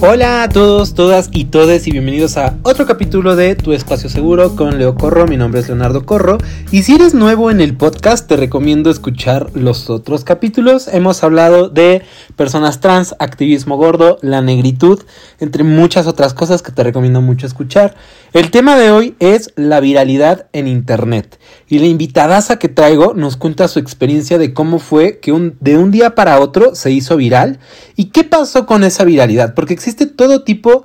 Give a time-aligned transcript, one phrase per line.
[0.00, 4.54] Hola a todos, todas y todes y bienvenidos a otro capítulo de Tu Espacio Seguro
[4.54, 5.26] con Leo Corro.
[5.26, 6.38] Mi nombre es Leonardo Corro
[6.70, 10.86] y si eres nuevo en el podcast te recomiendo escuchar los otros capítulos.
[10.86, 12.02] Hemos hablado de
[12.36, 15.02] personas trans, activismo gordo, la negritud,
[15.40, 17.96] entre muchas otras cosas que te recomiendo mucho escuchar.
[18.34, 23.38] El tema de hoy es la viralidad en Internet y la invitadaza que traigo nos
[23.38, 27.58] cuenta su experiencia de cómo fue que de un día para otro se hizo viral
[27.96, 30.84] y qué pasó con esa viralidad, porque existe todo tipo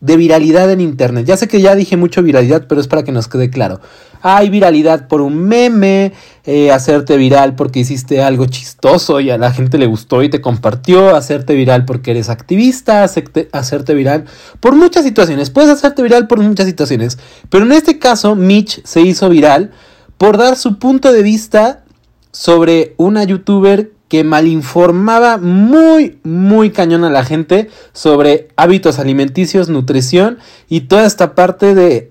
[0.00, 1.26] de viralidad en internet.
[1.26, 3.80] Ya sé que ya dije mucho viralidad, pero es para que nos quede claro.
[4.22, 6.12] Hay viralidad por un meme,
[6.44, 10.40] eh, hacerte viral porque hiciste algo chistoso y a la gente le gustó y te
[10.40, 14.24] compartió, hacerte viral porque eres activista, hacerte viral
[14.60, 15.50] por muchas situaciones.
[15.50, 19.70] Puedes hacerte viral por muchas situaciones, pero en este caso Mitch se hizo viral
[20.18, 21.84] por dar su punto de vista
[22.32, 30.38] sobre una youtuber que malinformaba muy, muy cañón a la gente sobre hábitos alimenticios, nutrición
[30.68, 32.09] y toda esta parte de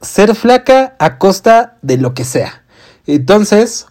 [0.00, 2.64] ser flaca a costa de lo que sea.
[3.06, 3.86] Entonces,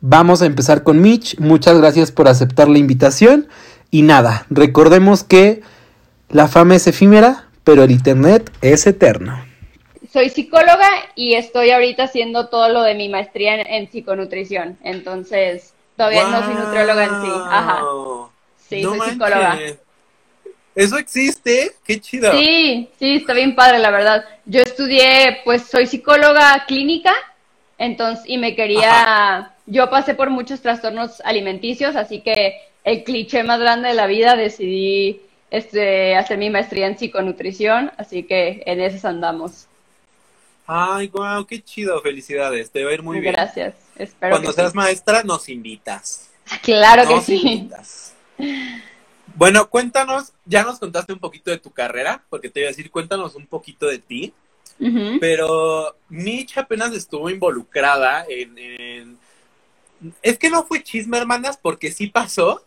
[0.00, 1.38] vamos a empezar con Mitch.
[1.38, 3.48] Muchas gracias por aceptar la invitación.
[3.90, 5.62] Y nada, recordemos que
[6.28, 9.44] la fama es efímera, pero el Internet es eterno.
[10.12, 14.76] Soy psicóloga y estoy ahorita haciendo todo lo de mi maestría en, en psiconutrición.
[14.82, 17.28] Entonces, Todavía no soy nutrióloga en sí.
[17.50, 17.82] Ajá.
[18.56, 19.58] Sí, soy psicóloga.
[20.74, 21.72] ¿Eso existe?
[21.84, 22.32] Qué chido.
[22.32, 24.24] Sí, sí, está bien padre, la verdad.
[24.44, 27.12] Yo estudié, pues soy psicóloga clínica,
[27.78, 33.58] entonces, y me quería, yo pasé por muchos trastornos alimenticios, así que el cliché más
[33.58, 39.04] grande de la vida decidí este, hacer mi maestría en psiconutrición, así que en esas
[39.04, 39.66] andamos.
[40.66, 43.32] Ay, guau, qué chido, felicidades, te va a ir muy bien.
[43.32, 44.36] Gracias, espero.
[44.36, 46.28] Cuando seas maestra, nos invitas.
[46.62, 47.70] Claro que sí.
[49.36, 52.90] Bueno, cuéntanos, ya nos contaste un poquito de tu carrera, porque te iba a decir,
[52.90, 54.34] cuéntanos un poquito de ti.
[55.20, 59.18] Pero Mitch apenas estuvo involucrada en,
[60.22, 62.64] Es que no fue chisme, hermanas, porque sí pasó,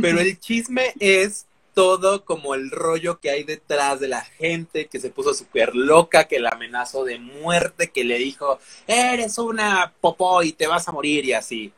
[0.00, 5.00] pero el chisme es todo como el rollo que hay detrás de la gente que
[5.00, 10.42] se puso súper loca, que la amenazó de muerte, que le dijo, eres una popó
[10.42, 11.72] y te vas a morir y así.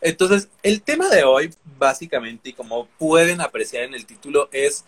[0.00, 4.84] Entonces, el tema de hoy, básicamente, y como pueden apreciar en el título, es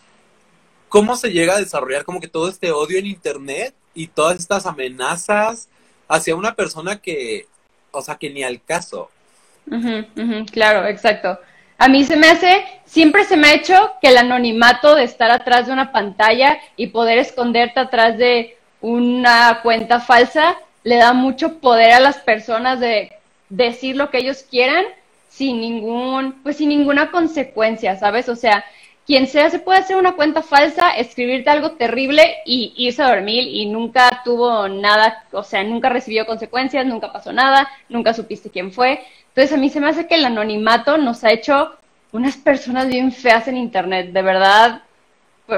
[0.89, 4.67] cómo se llega a desarrollar como que todo este odio en Internet y todas estas
[4.67, 5.69] amenazas
[6.09, 7.47] hacia una persona que,
[7.91, 9.11] o sea, que ni al caso.
[10.53, 11.39] claro, exacto.
[11.79, 15.31] A mí se me hace, siempre se me ha hecho que el anonimato de estar
[15.31, 21.59] atrás de una pantalla y poder esconderte atrás de una cuenta falsa le da mucho
[21.59, 23.13] poder a las personas de
[23.49, 24.85] decir lo que ellos quieran
[25.29, 28.29] sin ningún, pues sin ninguna consecuencia, ¿sabes?
[28.29, 28.65] O sea,
[29.07, 33.49] quien sea se puede hacer una cuenta falsa, escribirte algo terrible y irse a dormir
[33.49, 38.73] y nunca tuvo nada, o sea, nunca recibió consecuencias, nunca pasó nada, nunca supiste quién
[38.73, 39.01] fue.
[39.29, 41.73] Entonces a mí se me hace que el anonimato nos ha hecho
[42.13, 44.83] unas personas bien feas en Internet, de verdad,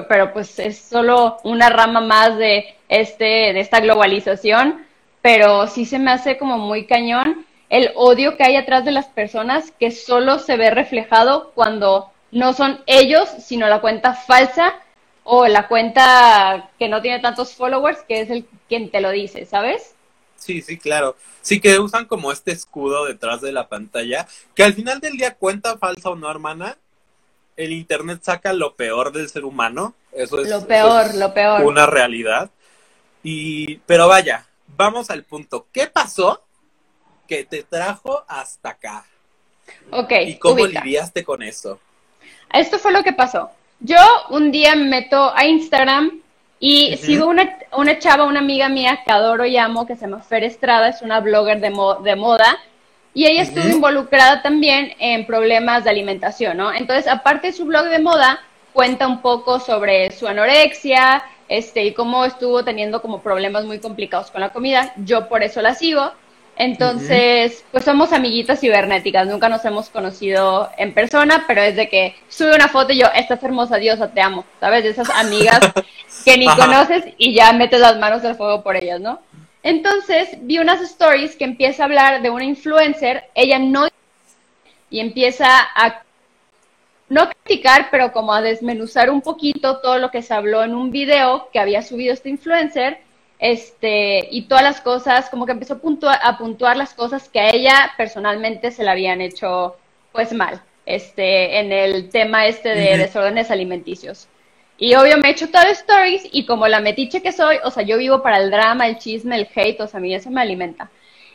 [0.08, 4.84] pero pues es solo una rama más de, este, de esta globalización,
[5.22, 9.06] pero sí se me hace como muy cañón el odio que hay atrás de las
[9.06, 14.74] personas que solo se ve reflejado cuando no son ellos, sino la cuenta falsa
[15.22, 19.46] o la cuenta que no tiene tantos followers, que es el quien te lo dice,
[19.46, 19.94] ¿sabes?
[20.36, 21.16] Sí, sí, claro.
[21.42, 25.34] Sí que usan como este escudo detrás de la pantalla, que al final del día
[25.34, 26.76] cuenta falsa o no, hermana,
[27.56, 29.94] el internet saca lo peor del ser humano.
[30.12, 31.62] Eso es lo peor, lo peor.
[31.64, 32.50] Una realidad.
[33.22, 35.66] Y, pero vaya, vamos al punto.
[35.72, 36.42] ¿Qué pasó
[37.30, 39.04] que te trajo hasta acá?
[39.92, 40.12] Ok.
[40.26, 41.78] ¿Y cómo lidiaste con eso?
[42.52, 43.52] Esto fue lo que pasó.
[43.78, 43.96] Yo
[44.30, 46.20] un día me meto a Instagram
[46.58, 50.20] y sigo una, una chava, una amiga mía que adoro y amo, que se llama
[50.22, 52.58] Fer Estrada, es una blogger de, de moda,
[53.14, 56.72] y ella estuvo involucrada también en problemas de alimentación, ¿no?
[56.72, 58.40] Entonces, aparte de su blog de moda,
[58.72, 64.30] cuenta un poco sobre su anorexia, este, y cómo estuvo teniendo como problemas muy complicados
[64.30, 64.92] con la comida.
[64.96, 66.12] Yo por eso la sigo.
[66.62, 72.14] Entonces, pues somos amiguitas cibernéticas, nunca nos hemos conocido en persona, pero es de que
[72.28, 74.84] sube una foto y yo, estás hermosa, diosa, te amo, ¿sabes?
[74.84, 75.58] De esas amigas
[76.26, 79.20] que ni conoces y ya metes las manos al fuego por ellas, ¿no?
[79.62, 83.88] Entonces, vi unas stories que empieza a hablar de una influencer, ella no
[84.90, 86.02] y empieza a
[87.08, 90.90] no criticar, pero como a desmenuzar un poquito todo lo que se habló en un
[90.90, 93.00] video que había subido este influencer
[93.40, 97.40] este, y todas las cosas, como que empezó a puntuar, a puntuar las cosas que
[97.40, 99.76] a ella personalmente se le habían hecho
[100.12, 104.28] pues mal, este, en el tema este de desórdenes alimenticios.
[104.76, 107.82] Y obvio me he hecho todas stories y como la metiche que soy, o sea,
[107.82, 110.42] yo vivo para el drama, el chisme, el hate, o sea, a mí eso me
[110.42, 110.90] alimenta.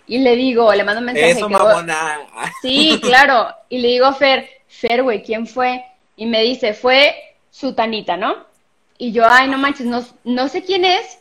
[0.07, 1.31] Y le digo, le mando un mensaje.
[1.31, 2.19] Eso, mamona.
[2.61, 3.47] Sí, claro.
[3.69, 5.83] Y le digo Fer, Fer, güey, ¿quién fue?
[6.15, 7.15] Y me dice, fue
[7.49, 8.45] Sutanita, ¿no?
[8.97, 11.19] Y yo, ay, no manches, no, no sé quién es,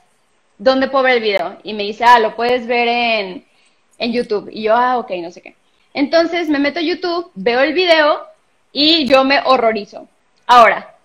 [0.59, 1.59] ¿dónde puedo ver el video?
[1.63, 3.45] Y me dice, ah, lo puedes ver en,
[3.99, 4.49] en YouTube.
[4.53, 5.57] Y yo, ah, ok, no sé qué.
[5.93, 8.21] Entonces me meto a YouTube, veo el video
[8.73, 10.09] y yo me horrorizo.
[10.47, 10.97] Ahora,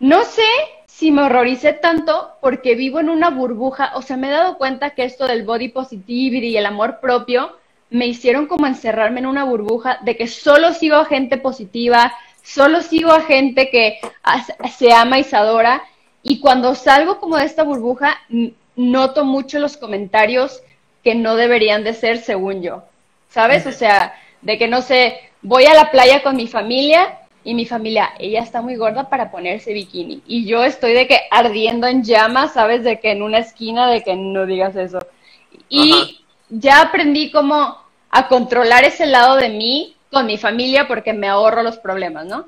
[0.00, 0.42] no sé
[0.86, 4.90] si me horroricé tanto porque vivo en una burbuja, o sea, me he dado cuenta
[4.90, 7.56] que esto del body positivity y el amor propio
[7.90, 12.12] me hicieron como encerrarme en una burbuja de que solo sigo a gente positiva,
[12.42, 14.00] solo sigo a gente que
[14.76, 15.82] se ama y se adora.
[16.22, 18.18] Y cuando salgo como de esta burbuja,
[18.76, 20.62] noto mucho los comentarios
[21.02, 22.84] que no deberían de ser según yo.
[23.28, 23.66] ¿Sabes?
[23.66, 27.66] O sea, de que no sé, voy a la playa con mi familia y mi
[27.66, 30.22] familia, ella está muy gorda para ponerse bikini.
[30.26, 32.84] Y yo estoy de que ardiendo en llamas, ¿sabes?
[32.84, 35.00] De que en una esquina, de que no digas eso.
[35.68, 37.78] Y ya aprendí como
[38.10, 42.46] a controlar ese lado de mí con mi familia porque me ahorro los problemas, ¿no?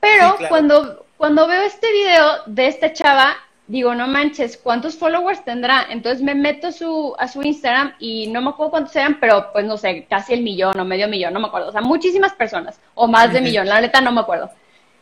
[0.00, 3.36] Pero cuando, cuando veo este video de esta chava,
[3.66, 5.86] digo, no manches, ¿cuántos followers tendrá?
[5.90, 9.64] Entonces me meto su, a su Instagram y no me acuerdo cuántos eran, pero pues
[9.64, 11.68] no sé, casi el millón o medio millón, no me acuerdo.
[11.68, 14.50] O sea, muchísimas personas, o más de millón, la neta no me acuerdo.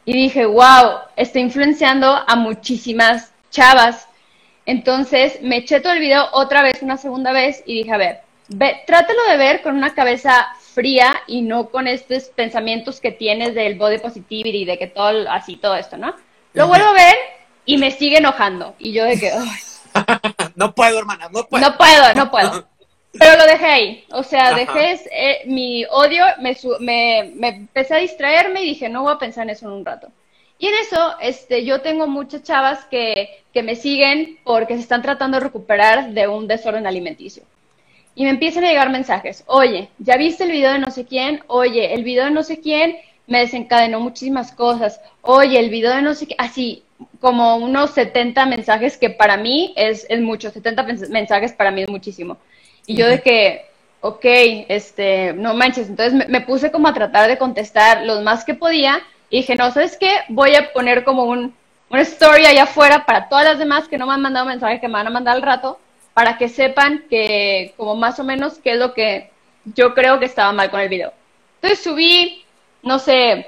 [0.04, 4.08] Y dije, wow, está influenciando a muchísimas chavas.
[4.66, 8.20] Entonces me eché todo el video otra vez, una segunda vez, y dije, a ver,
[8.48, 13.54] ve, trátelo de ver con una cabeza fría y no con estos pensamientos que tienes
[13.54, 16.14] del body positivity, de que todo así, todo esto, ¿no?
[16.54, 17.14] Lo vuelvo a ver
[17.64, 18.74] y me sigue enojando.
[18.78, 19.32] Y yo de que,
[20.54, 21.64] no puedo, hermana, no puedo.
[21.64, 22.66] No puedo, no puedo.
[23.18, 24.04] Pero lo dejé ahí.
[24.10, 29.02] O sea, dejé eh, mi odio, me, me, me, empecé a distraerme y dije, no
[29.02, 30.08] voy a pensar en eso en un rato.
[30.58, 35.02] Y en eso, este, yo tengo muchas chavas que, que me siguen porque se están
[35.02, 37.42] tratando de recuperar de un desorden alimenticio.
[38.14, 39.44] Y me empiezan a llegar mensajes.
[39.46, 41.42] Oye, ¿ya viste el video de no sé quién?
[41.48, 45.00] Oye, el video de no sé quién me desencadenó muchísimas cosas.
[45.22, 46.34] Oye, el video de no sé qué.
[46.38, 46.84] Así,
[47.20, 51.88] como unos 70 mensajes que para mí es, es mucho, 70 mensajes para mí es
[51.88, 52.38] muchísimo.
[52.86, 53.66] Y yo de que,
[54.00, 54.24] ok,
[54.68, 59.00] este, no manches, entonces me, puse como a tratar de contestar los más que podía
[59.30, 60.10] y dije, no, ¿sabes qué?
[60.28, 61.54] Voy a poner como un,
[61.90, 64.88] una story allá afuera para todas las demás que no me han mandado mensajes que
[64.88, 65.78] me van a mandar al rato,
[66.14, 69.30] para que sepan que como más o menos qué es lo que
[69.64, 71.12] yo creo que estaba mal con el video.
[71.60, 72.44] Entonces subí,
[72.82, 73.46] no sé,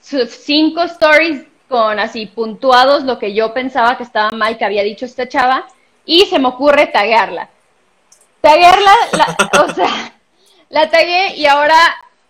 [0.00, 5.04] cinco stories con así puntuados lo que yo pensaba que estaba mal que había dicho
[5.04, 5.66] esta chava
[6.04, 7.48] y se me ocurre taguearla.
[8.40, 8.94] Taguearla,
[9.64, 10.12] o sea,
[10.68, 11.76] la tagué y ahora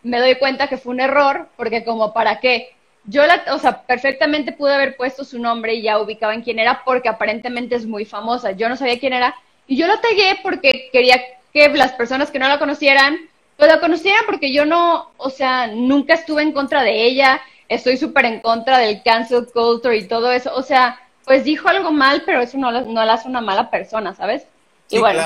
[0.02, 2.74] me doy cuenta que fue un error porque como para qué.
[3.06, 6.58] Yo la, o sea, perfectamente pude haber puesto su nombre y ya ubicaba en quién
[6.58, 8.52] era porque aparentemente es muy famosa.
[8.52, 9.34] Yo no sabía quién era
[9.66, 11.20] y yo la tagué porque quería
[11.52, 13.18] que las personas que no la conocieran,
[13.56, 17.96] pues la conocieran porque yo no, o sea, nunca estuve en contra de ella estoy
[17.96, 20.54] súper en contra del cancel culture y todo eso.
[20.54, 24.14] O sea, pues dijo algo mal, pero eso no, no la hace una mala persona,
[24.14, 24.46] ¿sabes?
[24.90, 25.22] y bueno,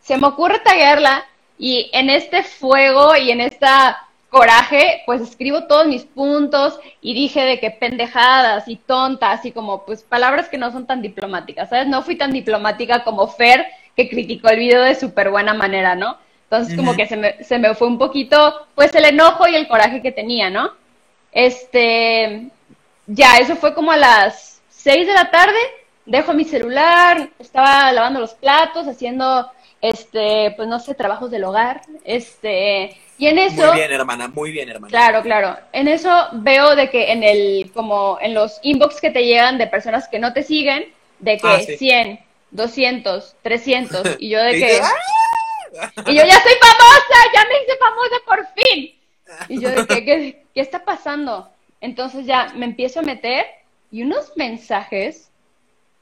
[0.00, 1.24] se, me, ocurre taguearla
[1.58, 7.40] y en este fuego y en esta coraje, pues escribo todos mis puntos y dije
[7.40, 11.88] de que pendejadas y tontas y como pues palabras que no son tan diplomáticas, ¿sabes?
[11.88, 16.16] No fui tan diplomática como Fer, que criticó el video de súper buena manera, ¿no?
[16.44, 19.68] Entonces como que se me, se me fue un poquito, pues el enojo y el
[19.68, 20.72] coraje que tenía, ¿no?
[21.32, 22.48] Este,
[23.06, 25.58] ya, eso fue como a las 6 de la tarde,
[26.06, 31.82] dejo mi celular, estaba lavando los platos, haciendo, este, pues no sé, trabajos del hogar,
[32.04, 33.66] este, y en eso...
[33.66, 34.90] Muy bien, hermana, muy bien, hermana.
[34.90, 35.56] Claro, claro.
[35.72, 39.66] En eso veo de que en el, como en los inbox que te llegan de
[39.66, 42.18] personas que no te siguen, de que 100,
[42.50, 44.80] 200, 300, y yo de que...
[46.06, 48.98] Y yo ya soy famosa, ya me hice famosa por fin.
[49.48, 51.50] Y yo de que, ¿qué, ¿qué está pasando?
[51.80, 53.46] Entonces ya me empiezo a meter
[53.90, 55.30] y unos mensajes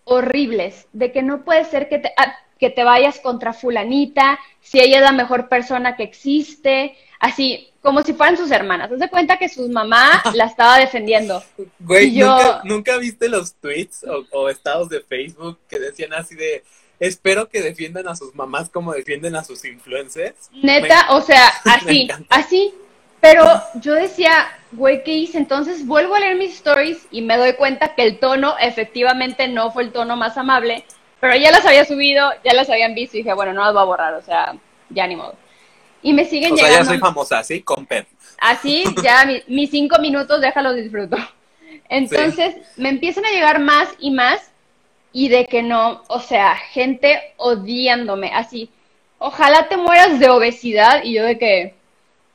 [0.05, 4.81] horribles de que no puede ser que te, ah, que te vayas contra fulanita, si
[4.81, 8.91] ella es la mejor persona que existe, así, como si fueran sus hermanas.
[8.91, 11.43] Haz de cuenta que su mamá la estaba defendiendo.
[11.79, 12.61] Güey, yo...
[12.65, 16.65] ¿nunca, viste los tweets o, o, estados de Facebook que decían así de,
[16.99, 20.51] espero que defiendan a sus mamás como defienden a sus influencers?
[20.63, 22.75] Neta, o sea, así, así.
[23.21, 23.45] Pero
[23.75, 25.39] yo decía, güey, ¿qué hice?
[25.39, 29.71] Entonces vuelvo a leer mis stories y me doy cuenta que el tono efectivamente no
[29.71, 30.85] fue el tono más amable,
[31.21, 33.83] pero ya las había subido, ya las habían visto y dije, bueno, no las voy
[33.83, 34.55] a borrar, o sea,
[34.91, 35.35] ya ni modo.
[36.03, 36.75] Y me siguen o llegando.
[36.75, 37.63] Sea, ya soy famosa, ¿sí?
[37.63, 37.89] Con
[38.39, 41.17] Así, ya mis cinco minutos, déjalos disfruto.
[41.89, 44.53] Entonces me empiezan a llegar más y más
[45.13, 48.71] y de que no, o sea, gente odiándome, así,
[49.19, 51.78] ojalá te mueras de obesidad y yo de que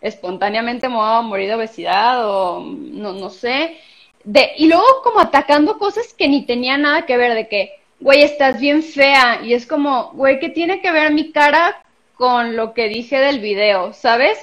[0.03, 3.77] espontáneamente me voy a morir de obesidad o no, no sé.
[4.23, 8.21] De, y luego como atacando cosas que ni tenían nada que ver, de que, güey,
[8.21, 9.39] estás bien fea.
[9.43, 11.81] Y es como, güey, ¿qué tiene que ver mi cara
[12.15, 14.37] con lo que dije del video, ¿sabes?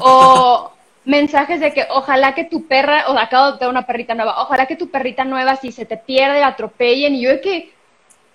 [0.00, 0.72] O
[1.04, 4.66] mensajes de que ojalá que tu perra, o acabo de tener una perrita nueva, ojalá
[4.66, 7.14] que tu perrita nueva si se te pierde, la atropellen.
[7.14, 7.72] Y yo de que,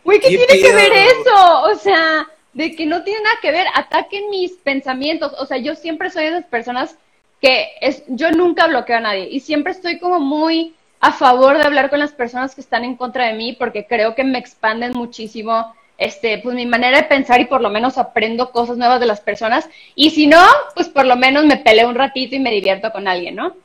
[0.05, 1.63] güey, ¿qué, tiene que ver eso?
[1.63, 5.33] O sea, de que no tiene nada que ver, ataquen mis pensamientos.
[5.39, 6.97] O sea, yo siempre soy de esas personas
[7.41, 11.63] que es, yo nunca bloqueo a nadie y siempre estoy como muy a favor de
[11.63, 14.91] hablar con las personas que están en contra de mí porque creo que me expanden
[14.93, 19.05] muchísimo este, pues mi manera de pensar y por lo menos aprendo cosas nuevas de
[19.05, 19.69] las personas.
[19.95, 20.43] Y si no,
[20.75, 23.55] pues por lo menos me peleo un ratito y me divierto con alguien, ¿no?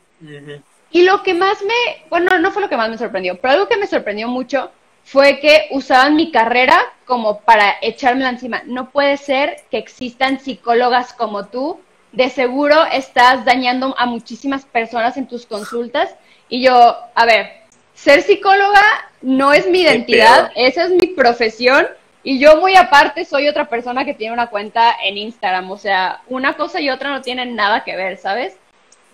[0.90, 3.68] Y lo que más me, bueno, no fue lo que más me sorprendió, pero algo
[3.68, 4.70] que me sorprendió mucho
[5.06, 8.62] fue que usaban mi carrera como para echármela encima.
[8.66, 11.78] No puede ser que existan psicólogas como tú.
[12.10, 16.12] De seguro estás dañando a muchísimas personas en tus consultas.
[16.48, 17.52] Y yo, a ver,
[17.94, 18.82] ser psicóloga
[19.22, 21.86] no es mi identidad, esa es mi profesión.
[22.24, 25.70] Y yo muy aparte soy otra persona que tiene una cuenta en Instagram.
[25.70, 28.56] O sea, una cosa y otra no tienen nada que ver, ¿sabes?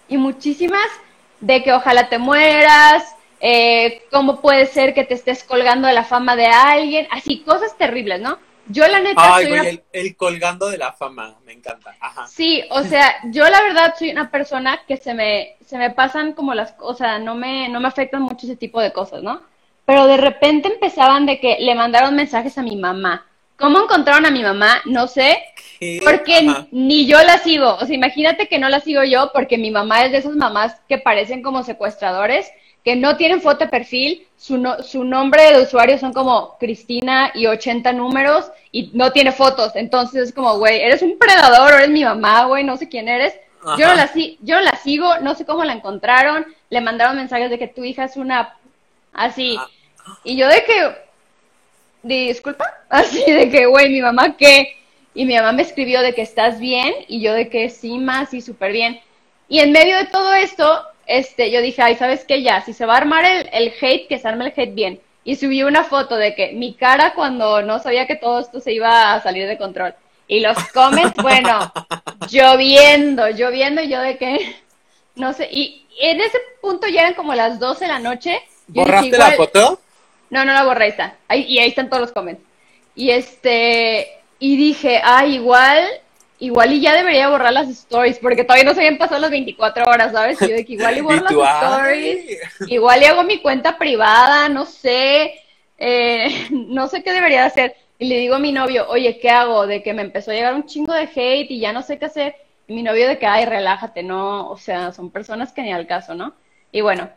[0.08, 0.88] Y muchísimas
[1.40, 6.04] de que ojalá te mueras, eh, cómo puede ser que te estés colgando de la
[6.04, 8.38] fama de alguien, así, cosas terribles, ¿no?
[8.68, 11.92] Yo la neta soy el, colgando de la fama, me encanta.
[11.98, 12.28] Ajá.
[12.28, 16.34] Sí, o sea, yo la verdad soy una persona que se me, se me pasan
[16.34, 19.42] como las cosas, no me, no me afectan mucho ese tipo de cosas, ¿no?
[19.84, 23.26] Pero de repente empezaban de que le mandaron mensajes a mi mamá.
[23.56, 24.82] ¿Cómo encontraron a mi mamá?
[24.84, 25.36] No sé,
[26.04, 27.74] porque ni yo la sigo.
[27.74, 30.80] O sea, imagínate que no la sigo yo porque mi mamá es de esas mamás
[30.88, 32.48] que parecen como secuestradores
[32.84, 37.46] que no tienen foto de perfil, su, su nombre de usuario son como Cristina y
[37.46, 39.72] 80 números y no tiene fotos.
[39.76, 43.34] Entonces es como, güey, eres un predador, eres mi mamá, güey, no sé quién eres.
[43.78, 44.10] Yo no, la,
[44.40, 48.04] yo la sigo, no sé cómo la encontraron, le mandaron mensajes de que tu hija
[48.04, 48.56] es una
[49.12, 49.56] así.
[49.56, 49.68] Ah.
[50.24, 50.96] Y yo de que,
[52.02, 54.76] disculpa, así de que, güey, mi mamá qué.
[55.14, 58.34] Y mi mamá me escribió de que estás bien y yo de que sí, más
[58.34, 59.00] y súper bien.
[59.48, 60.86] Y en medio de todo esto,
[61.18, 62.42] este, yo dije, ay, ¿sabes qué?
[62.42, 65.00] Ya, si se va a armar el, el hate, que se arme el hate bien.
[65.24, 68.72] Y subí una foto de que mi cara cuando no sabía que todo esto se
[68.72, 69.94] iba a salir de control.
[70.26, 71.72] Y los comments, bueno,
[72.30, 74.56] lloviendo, lloviendo, y yo de que,
[75.14, 78.42] no sé, y en ese punto ya eran como las 12 de la noche.
[78.68, 79.80] ¿Borraste la foto?
[80.30, 81.16] No, no la borré, ahí está.
[81.28, 82.42] Ahí, y ahí están todos los comments.
[82.94, 85.86] Y este, y dije, ay, igual
[86.42, 89.84] igual y ya debería borrar las stories, porque todavía no se habían pasado las 24
[89.84, 90.42] horas, ¿sabes?
[90.42, 94.48] Y yo de que igual y borro las stories, igual y hago mi cuenta privada,
[94.48, 95.34] no sé,
[95.78, 97.76] eh, no sé qué debería hacer.
[97.96, 99.68] Y le digo a mi novio, oye, ¿qué hago?
[99.68, 102.06] De que me empezó a llegar un chingo de hate y ya no sé qué
[102.06, 102.34] hacer.
[102.66, 105.86] Y mi novio de que, ay, relájate, no, o sea, son personas que ni al
[105.86, 106.34] caso, ¿no?
[106.72, 107.08] Y bueno,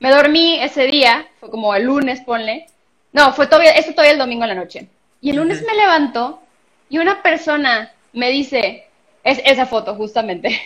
[0.00, 2.66] me dormí ese día, fue como el lunes, ponle.
[3.14, 4.86] No, fue todavía, esto todavía el domingo en la noche.
[5.22, 6.42] Y el lunes me levanto
[6.90, 8.86] y una persona me dice,
[9.22, 10.60] es esa foto justamente.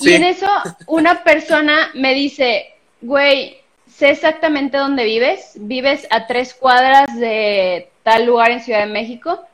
[0.00, 0.48] Y en eso
[0.86, 8.24] una persona me dice, güey, sé exactamente dónde vives, vives a tres cuadras de tal
[8.24, 9.44] lugar en Ciudad de México.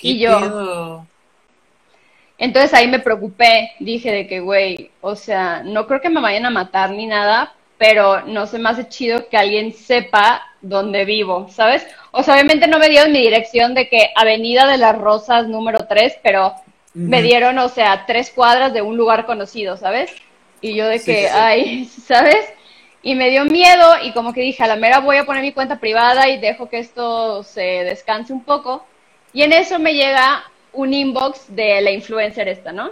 [0.00, 1.04] Y yo...
[2.38, 6.46] Entonces ahí me preocupé, dije de que, güey, o sea, no creo que me vayan
[6.46, 11.48] a matar ni nada, pero no se me hace chido que alguien sepa dónde vivo,
[11.50, 11.86] ¿sabes?
[12.10, 15.86] O sea, obviamente no me dieron mi dirección de que Avenida de las Rosas número
[15.88, 16.52] 3, pero
[16.92, 20.12] me dieron, o sea, tres cuadras de un lugar conocido, ¿sabes?
[20.60, 22.52] Y yo de que, ay, ¿sabes?
[23.02, 25.52] Y me dio miedo y como que dije, a la mera voy a poner mi
[25.52, 28.84] cuenta privada y dejo que esto se descanse un poco.
[29.32, 30.44] Y en eso me llega
[30.74, 32.90] un inbox de la influencer esta, ¿no?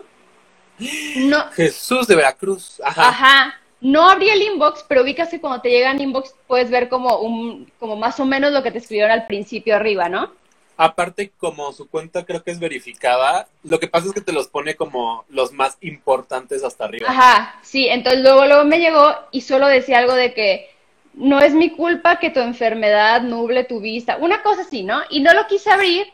[1.16, 1.50] No.
[1.50, 2.80] Jesús de Veracruz.
[2.83, 3.09] Ajá.
[3.09, 3.61] Ajá.
[3.80, 7.70] No abrí el inbox, pero vi que cuando te llega inbox puedes ver como un,
[7.78, 10.32] como más o menos lo que te escribieron al principio arriba, ¿no?
[10.76, 14.47] Aparte, como su cuenta creo que es verificada, lo que pasa es que te los
[14.47, 17.08] pone como los más importantes hasta arriba.
[17.11, 20.70] Ajá, sí, entonces luego, luego me llegó y solo decía algo de que
[21.14, 25.00] no es mi culpa que tu enfermedad nuble tu vista, una cosa así, ¿no?
[25.11, 26.06] Y no lo quise abrir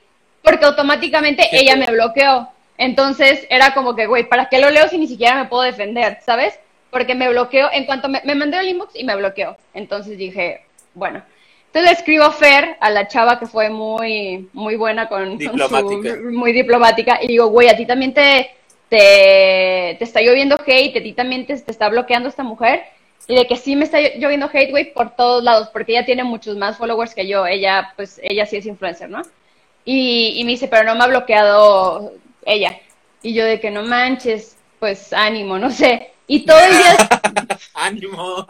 [0.43, 2.49] porque automáticamente ella me bloqueó.
[2.79, 6.19] Entonces era como que, güey, ¿para qué lo leo si ni siquiera me puedo defender,
[6.25, 6.59] ¿sabes?
[6.95, 9.57] Porque me bloqueó, en cuanto me, mandé el inbox y me bloqueó.
[9.75, 11.23] Entonces dije, bueno.
[11.67, 16.17] Entonces le escribo a Fer, a la chava que fue muy, muy buena con, diplomática.
[16.31, 18.49] muy diplomática, y digo, güey, a ti también te,
[18.89, 22.85] te, está lloviendo hate, a ti también te, está bloqueando esta mujer.
[23.27, 26.23] y de que sí me está lloviendo hate, güey, por todos lados, porque ella tiene
[26.23, 29.23] muchos más followers que yo, ella, pues, ella sí es influencer, ¿no?
[29.85, 32.13] Y, y me dice, pero no me ha bloqueado
[32.47, 32.79] ella.
[33.21, 36.14] Y yo de que no manches, pues ánimo, no sé.
[36.27, 36.97] Y todo el día...
[37.75, 38.47] ánimo.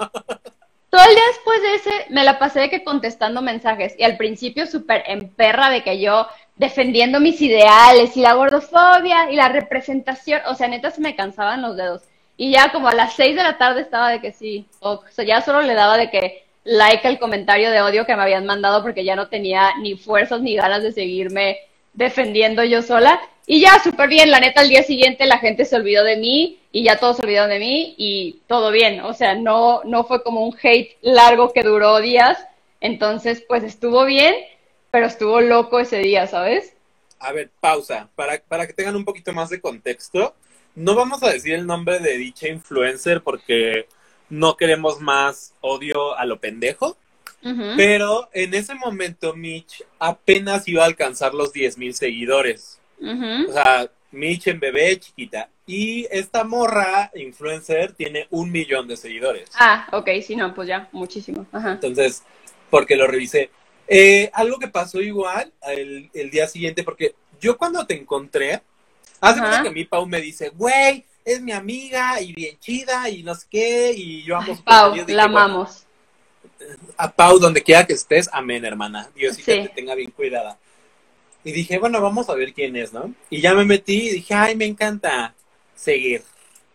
[0.91, 4.17] Todo el día después de ese me la pasé de que contestando mensajes y al
[4.17, 9.49] principio súper en perra de que yo defendiendo mis ideales y la gordofobia y la
[9.49, 12.03] representación, o sea, neta se me cansaban los dedos.
[12.37, 15.25] Y ya como a las seis de la tarde estaba de que sí, o sea,
[15.25, 18.83] ya solo le daba de que like al comentario de odio que me habían mandado
[18.83, 21.59] porque ya no tenía ni fuerzas ni ganas de seguirme
[21.93, 23.21] defendiendo yo sola.
[23.47, 26.59] Y ya, súper bien, la neta, al día siguiente la gente se olvidó de mí
[26.73, 29.01] y ya todos se olvidaron de mí y todo bien.
[29.01, 32.39] O sea, no, no fue como un hate largo que duró días.
[32.81, 34.35] Entonces, pues estuvo bien,
[34.91, 36.73] pero estuvo loco ese día, ¿sabes?
[37.19, 38.09] A ver, pausa.
[38.15, 40.35] Para, para que tengan un poquito más de contexto,
[40.75, 43.87] no vamos a decir el nombre de dicha influencer porque
[44.29, 46.97] no queremos más odio a lo pendejo.
[47.77, 52.81] Pero en ese momento Mitch apenas iba a alcanzar los 10 mil seguidores.
[53.01, 55.49] O sea, Mitch en bebé chiquita.
[55.67, 59.51] Y esta morra, influencer, tiene un millón de seguidores.
[59.55, 61.47] Ah, ok, sí, no, pues ya, muchísimo.
[61.53, 62.23] Entonces,
[62.71, 63.51] porque lo revisé.
[63.87, 68.63] Eh, algo que pasó igual el, día siguiente, porque yo cuando te encontré,
[69.21, 73.23] hace mucho que mi Pau me dice, güey, es mi amiga y bien chida y
[73.23, 75.85] no sé qué, y yo amo Pau, la amamos.
[76.97, 79.11] a Pau, donde quiera que estés, amén, hermana.
[79.15, 79.45] Dios sí.
[79.45, 80.59] te tenga bien cuidada.
[81.45, 83.15] Y dije, bueno, vamos a ver quién es, ¿no?
[83.29, 85.35] Y ya me metí y dije, ay, me encanta
[85.75, 86.23] seguir.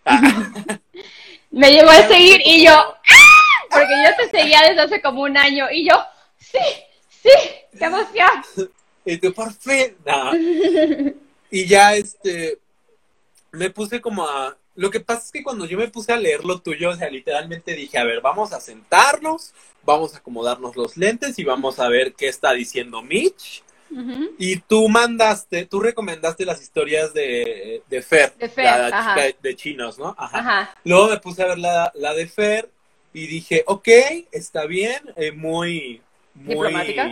[1.52, 3.50] me llevó a seguir y yo, ¡ah!
[3.70, 5.96] porque yo te seguía desde hace como un año y yo,
[6.38, 6.60] sí,
[7.10, 7.30] sí,
[7.78, 8.70] qué emoción.
[9.06, 9.96] Y tú, por fin,
[11.50, 12.60] Y ya, este,
[13.52, 14.56] me puse como a...
[14.76, 17.10] Lo que pasa es que cuando yo me puse a leer lo tuyo, o sea,
[17.10, 21.90] literalmente dije, a ver, vamos a sentarnos, vamos a acomodarnos los lentes y vamos a
[21.90, 23.64] ver qué está diciendo Mitch.
[24.38, 29.98] Y tú mandaste, tú recomendaste las historias de, de Fer, de, Fer, la de chinos,
[29.98, 30.16] ¿no?
[30.18, 30.76] Ajá.
[30.84, 32.70] Luego me puse a ver la, la de Fer
[33.14, 33.88] y dije, ok,
[34.32, 36.02] está bien, eh, muy,
[36.36, 37.12] muy ¿Diplomática?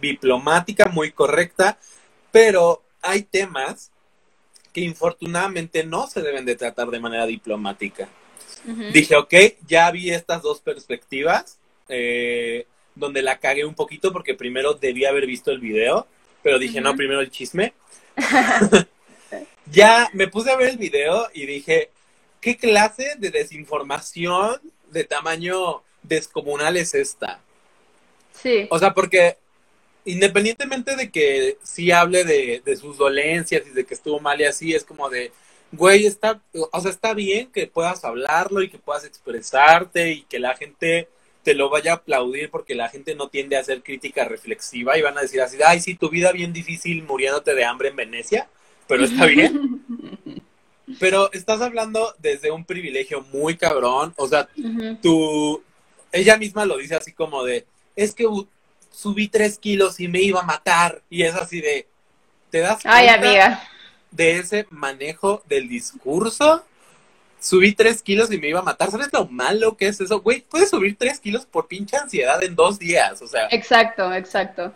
[0.00, 1.78] diplomática, muy correcta,
[2.30, 3.90] pero hay temas
[4.72, 8.08] que infortunadamente no se deben de tratar de manera diplomática.
[8.92, 9.34] Dije, ok,
[9.66, 15.26] ya vi estas dos perspectivas, eh, donde la cagué un poquito porque primero debí haber
[15.26, 16.06] visto el video,
[16.42, 17.72] pero dije, no, primero el chisme.
[19.70, 21.90] ya me puse a ver el video y dije,
[22.40, 27.40] ¿qué clase de desinformación de tamaño descomunal es esta?
[28.32, 28.66] Sí.
[28.70, 29.36] O sea, porque
[30.04, 34.44] independientemente de que sí hable de, de, sus dolencias y de que estuvo mal y
[34.44, 35.32] así, es como de,
[35.72, 40.38] güey, está, o sea, está bien que puedas hablarlo y que puedas expresarte y que
[40.38, 41.08] la gente
[41.48, 45.00] te lo vaya a aplaudir porque la gente no tiende a hacer crítica reflexiva y
[45.00, 48.48] van a decir así, ay, sí, tu vida bien difícil muriéndote de hambre en Venecia,
[48.86, 49.82] pero está bien.
[51.00, 54.46] pero estás hablando desde un privilegio muy cabrón, o sea,
[55.00, 55.62] tú,
[56.12, 57.64] ella misma lo dice así como de,
[57.96, 58.26] es que
[58.90, 61.00] subí tres kilos y me iba a matar.
[61.08, 61.86] Y es así de,
[62.50, 63.62] ¿te das cuenta
[64.10, 66.62] de ese manejo del discurso?
[67.40, 68.90] Subí tres kilos y me iba a matar.
[68.90, 70.20] ¿Sabes lo malo que es eso?
[70.20, 73.48] Güey, puedes subir tres kilos por pinche ansiedad en dos días, o sea.
[73.50, 74.72] Exacto, exacto.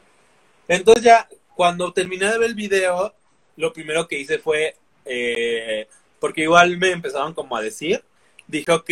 [0.69, 3.15] Entonces ya, cuando terminé de ver el video,
[3.57, 5.89] lo primero que hice fue, eh,
[6.21, 8.03] porque igual me empezaron como a decir,
[8.47, 8.91] dije, ok,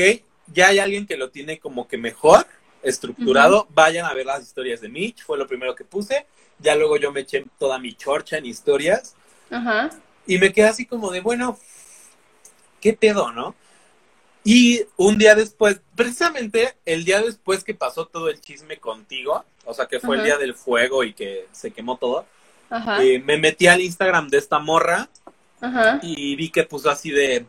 [0.52, 2.46] ya hay alguien que lo tiene como que mejor,
[2.82, 3.66] estructurado.
[3.70, 6.26] Vayan a ver las historias de Mitch, fue lo primero que puse.
[6.58, 9.14] Ya luego yo me eché toda mi chorcha en historias.
[9.50, 9.90] Ajá.
[10.26, 11.58] Y me quedé así como de, bueno,
[12.80, 13.54] ¿qué pedo, no?
[14.42, 19.74] Y un día después, precisamente el día después que pasó todo el chisme contigo, o
[19.74, 22.24] sea, que fue el día del fuego y que se quemó todo,
[23.00, 25.08] eh, me metí al Instagram de esta morra
[26.02, 27.44] y vi que puso así de,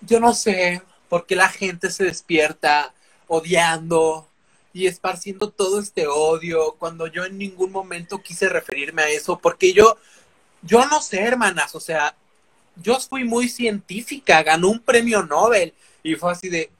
[0.00, 2.92] yo no sé, porque la gente se despierta
[3.28, 4.28] odiando
[4.72, 9.72] y esparciendo todo este odio cuando yo en ningún momento quise referirme a eso, porque
[9.72, 9.96] yo,
[10.62, 12.16] yo no sé, hermanas, o sea,
[12.76, 16.70] yo fui muy científica, ganó un premio Nobel y fue así de,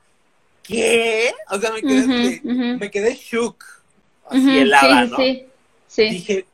[0.63, 1.33] ¿qué?
[1.51, 3.65] O sea, me quedé, me quedé shook,
[4.29, 5.17] así helada, ¿no?
[5.97, 6.47] Dije,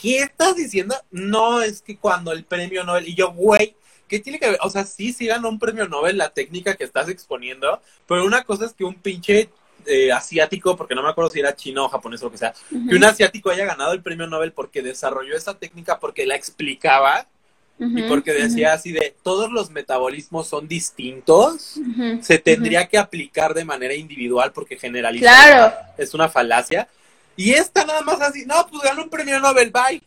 [0.00, 0.94] ¿qué estás diciendo?
[1.10, 3.74] No, es que cuando el premio Nobel, y yo, güey,
[4.08, 4.58] ¿qué tiene que ver?
[4.62, 8.42] O sea, sí, sí ganó un premio Nobel la técnica que estás exponiendo, pero una
[8.44, 9.50] cosa es que un pinche
[9.86, 12.52] eh, asiático, porque no me acuerdo si era chino o japonés o lo que sea,
[12.70, 17.26] que un asiático haya ganado el premio Nobel porque desarrolló esa técnica, porque la explicaba,
[17.80, 21.80] y porque decía así de todos los metabolismos son distintos,
[22.20, 26.88] se tendría que aplicar de manera individual porque generalizar es una falacia.
[27.36, 30.02] Y esta nada más así, no, pues ganó un premio Nobel, bye.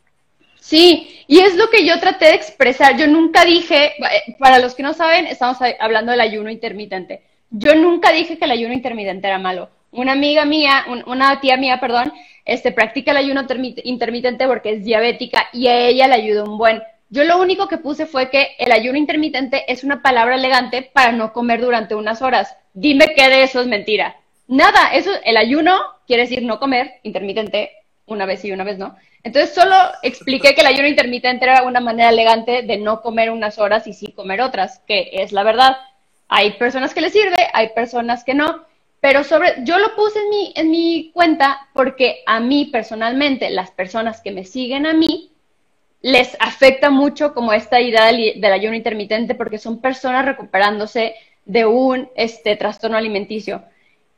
[0.60, 2.96] Sí, y es lo que yo traté de expresar.
[2.96, 7.24] Yo nunca dije, eh, para los que no saben, estamos hablando del ayuno intermitente.
[7.50, 9.70] Yo nunca dije que el ayuno intermitente era malo.
[9.92, 12.14] Una amiga mía, una tía mía, perdón,
[12.46, 13.46] este, practica el ayuno
[13.84, 16.82] intermitente porque es diabética y a ella le ayuda un buen.
[17.14, 21.12] Yo lo único que puse fue que el ayuno intermitente es una palabra elegante para
[21.12, 22.58] no comer durante unas horas.
[22.74, 24.16] Dime que de eso es mentira.
[24.48, 27.70] Nada, eso, el ayuno quiere decir no comer, intermitente,
[28.08, 28.96] una vez y una vez no.
[29.22, 33.60] Entonces solo expliqué que el ayuno intermitente era una manera elegante de no comer unas
[33.60, 35.78] horas y sí comer otras, que es la verdad.
[36.30, 38.66] Hay personas que les sirve, hay personas que no,
[39.02, 43.70] pero sobre, yo lo puse en mi, en mi cuenta porque a mí personalmente, las
[43.70, 45.30] personas que me siguen a mí,
[46.04, 52.10] les afecta mucho como esta idea del, ayuno intermitente porque son personas recuperándose de un
[52.16, 53.64] este, trastorno alimenticio.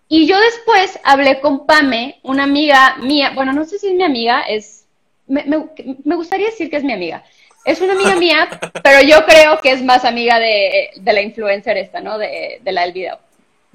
[0.09, 4.03] Y yo después hablé con Pame, una amiga mía, bueno, no sé si es mi
[4.03, 4.87] amiga, es,
[5.27, 7.23] me, me, gustaría decir que es mi amiga.
[7.65, 8.49] Es una amiga mía,
[8.83, 12.17] pero yo creo que es más amiga de, de la influencer esta, ¿no?
[12.17, 13.19] De, de la del video.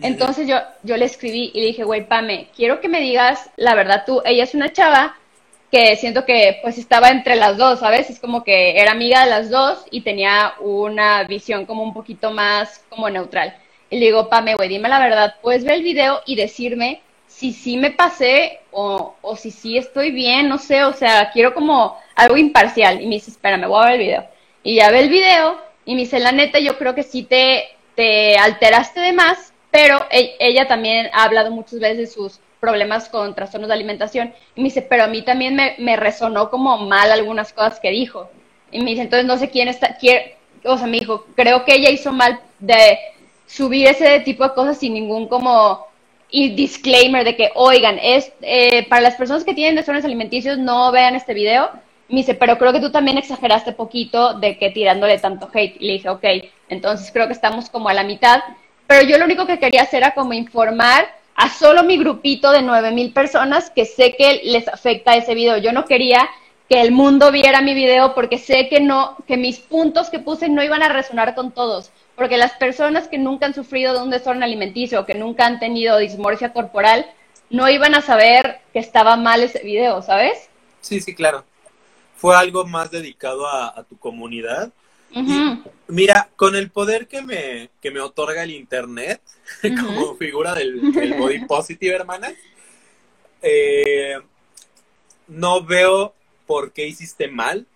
[0.03, 3.75] Entonces yo, yo le escribí y le dije, güey, Pame, quiero que me digas la
[3.77, 4.21] verdad tú.
[4.25, 5.17] Ella es una chava
[5.71, 8.11] que siento que pues estaba entre las dos, ¿sabes?
[8.11, 12.33] Es como que era amiga de las dos y tenía una visión como un poquito
[12.33, 13.57] más como neutral.
[13.89, 17.53] Y le digo, Pame, güey, dime la verdad, puedes ver el video y decirme si
[17.53, 21.97] sí me pasé o, o si sí estoy bien, no sé, o sea, quiero como
[22.17, 23.01] algo imparcial.
[23.01, 24.25] Y me dice, espera, me voy a ver el video.
[24.63, 27.69] Y ya ve el video y me dice, la neta, yo creo que sí te,
[27.95, 33.09] te alteraste de más, pero e, ella también ha hablado muchas veces de sus problemas
[33.09, 34.33] con trastornos de alimentación.
[34.55, 37.91] Y me dice, pero a mí también me, me resonó como mal algunas cosas que
[37.91, 38.31] dijo.
[38.71, 40.21] Y me dice, entonces no sé quién está, quién,
[40.65, 42.99] o sea, me dijo, creo que ella hizo mal de
[43.47, 45.91] subir ese tipo de cosas sin ningún como
[46.31, 50.93] y disclaimer de que, oigan, es eh, para las personas que tienen trastornos alimenticios no
[50.93, 51.71] vean este video.
[52.09, 55.77] Me dice, pero creo que tú también exageraste poquito de que tirándole tanto hate.
[55.81, 56.25] Y le dije, ok,
[56.69, 58.43] entonces creo que estamos como a la mitad.
[58.87, 61.09] Pero yo lo único que quería hacer era como informar
[61.41, 65.57] a solo mi grupito de 9000 personas que sé que les afecta ese video.
[65.57, 66.29] Yo no quería
[66.69, 70.51] que el mundo viera mi video porque sé que no, que mis puntos que puse
[70.51, 71.93] no iban a resonar con todos.
[72.15, 75.59] Porque las personas que nunca han sufrido de un desorden alimenticio o que nunca han
[75.59, 77.11] tenido dismorfia corporal
[77.49, 80.51] no iban a saber que estaba mal ese video, ¿sabes?
[80.83, 81.43] Sí, sí, claro.
[82.17, 84.71] Fue algo más dedicado a, tu comunidad.
[85.89, 89.21] Mira, con el poder que me, que me otorga el Internet,
[89.81, 90.81] como figura del,
[91.19, 92.33] body positive, hermana,
[93.43, 94.19] eh,
[95.29, 96.15] no veo
[96.47, 97.67] por qué hiciste mal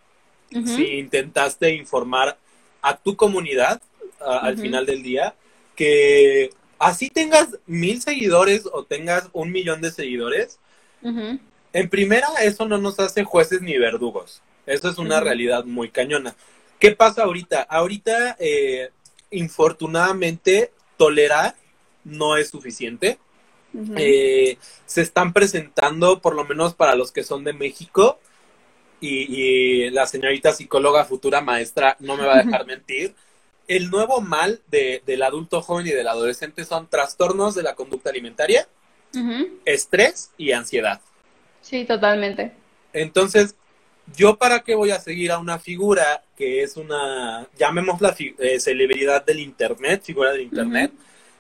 [0.51, 2.39] si intentaste informar
[2.81, 3.83] a tu comunidad
[4.21, 5.35] al final del día
[5.75, 10.59] que así tengas mil seguidores o tengas un millón de seguidores,
[11.03, 14.43] en primera eso no nos hace jueces ni verdugos.
[14.67, 16.35] Eso es una realidad muy cañona.
[16.79, 17.63] ¿Qué pasa ahorita?
[17.63, 18.91] Ahorita, eh,
[19.31, 21.55] infortunadamente, tolerar
[22.05, 23.19] no es suficiente.
[23.97, 24.57] Eh,
[24.87, 28.21] se están presentando, por lo menos para los que son de México,
[29.01, 33.15] y, la señorita psicóloga futura maestra no me va a dejar mentir.
[33.67, 38.69] El nuevo mal del adulto joven y del adolescente son trastornos de la conducta alimentaria,
[39.65, 41.01] estrés y ansiedad.
[41.61, 42.53] Sí, totalmente.
[42.93, 43.57] Entonces,
[44.17, 49.25] yo para qué voy a seguir a una figura que es una, llamémosla eh, celebridad
[49.25, 50.93] del Internet, figura del Internet,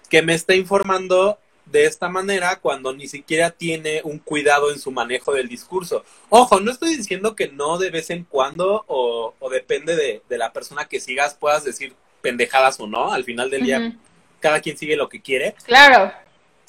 [0.09, 4.91] que me está informando de esta manera cuando ni siquiera tiene un cuidado en su
[4.91, 6.05] manejo del discurso.
[6.29, 10.87] Ojo, no estoy diciendo que no de vez en cuando o, depende de, la persona
[10.87, 13.97] que sigas puedas decir pendejadas o no, al final del día
[14.41, 15.55] cada quien sigue lo que quiere.
[15.65, 16.13] Claro.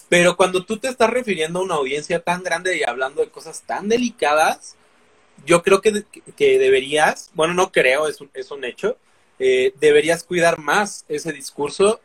[0.07, 3.63] Pero cuando tú te estás refiriendo a una audiencia tan grande y hablando de cosas
[3.63, 4.75] tan delicadas,
[5.45, 6.03] yo creo que,
[6.35, 8.97] que deberías, bueno, no creo, es un, es un hecho,
[9.39, 11.99] eh, deberías cuidar más ese discurso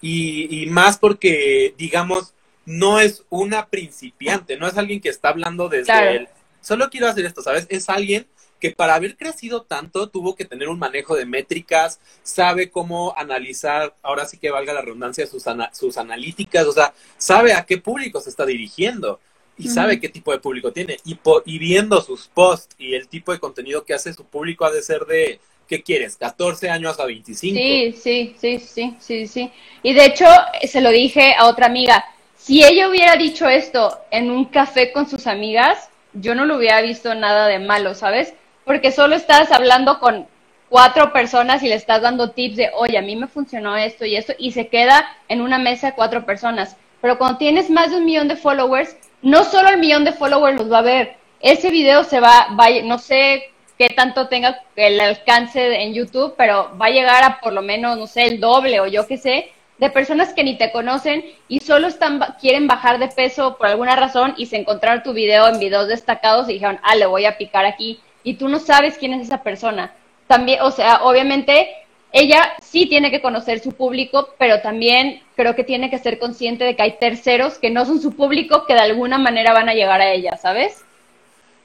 [0.00, 5.68] y, y, más porque, digamos, no es una principiante, no es alguien que está hablando
[5.68, 6.28] desde él.
[6.60, 7.66] Solo quiero hacer esto, ¿sabes?
[7.70, 8.26] Es alguien
[8.62, 13.96] que para haber crecido tanto tuvo que tener un manejo de métricas, sabe cómo analizar,
[14.02, 18.20] ahora sí que valga la redundancia, sus, sus analíticas, o sea, sabe a qué público
[18.20, 19.18] se está dirigiendo
[19.58, 20.98] y sabe qué tipo de público tiene.
[21.04, 24.70] Y, y viendo sus posts y el tipo de contenido que hace su público ha
[24.70, 26.16] de ser de, ¿qué quieres?
[26.16, 27.56] 14 años a 25.
[27.56, 29.50] Sí, sí, sí, sí, sí, sí.
[29.82, 30.26] Y de hecho,
[30.66, 32.04] se lo dije a otra amiga,
[32.36, 36.80] si ella hubiera dicho esto en un café con sus amigas, yo no lo hubiera
[36.82, 38.34] visto nada de malo, ¿sabes?
[38.64, 40.26] Porque solo estás hablando con,
[40.72, 44.16] cuatro personas y le estás dando tips de, oye, a mí me funcionó esto y
[44.16, 46.78] esto, y se queda en una mesa de cuatro personas.
[47.02, 50.58] Pero cuando tienes más de un millón de followers, no solo el millón de followers
[50.58, 55.00] los va a ver, ese video se va, va no sé qué tanto tenga el
[55.00, 58.80] alcance en YouTube, pero va a llegar a por lo menos, no sé, el doble
[58.80, 62.98] o yo qué sé, de personas que ni te conocen y solo están quieren bajar
[62.98, 66.78] de peso por alguna razón y se encontraron tu video en videos destacados y dijeron,
[66.84, 69.92] ah, le voy a picar aquí y tú no sabes quién es esa persona.
[70.28, 71.68] También, o sea, obviamente
[72.12, 76.64] ella sí tiene que conocer su público, pero también creo que tiene que ser consciente
[76.64, 79.74] de que hay terceros que no son su público que de alguna manera van a
[79.74, 80.84] llegar a ella, ¿sabes?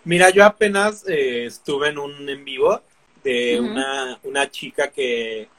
[0.04, 2.82] Mira, yo apenas eh, estuve en un en vivo
[3.24, 5.50] de una, una chica que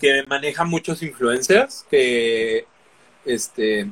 [0.00, 2.66] que maneja muchos influencers, que
[3.24, 3.90] este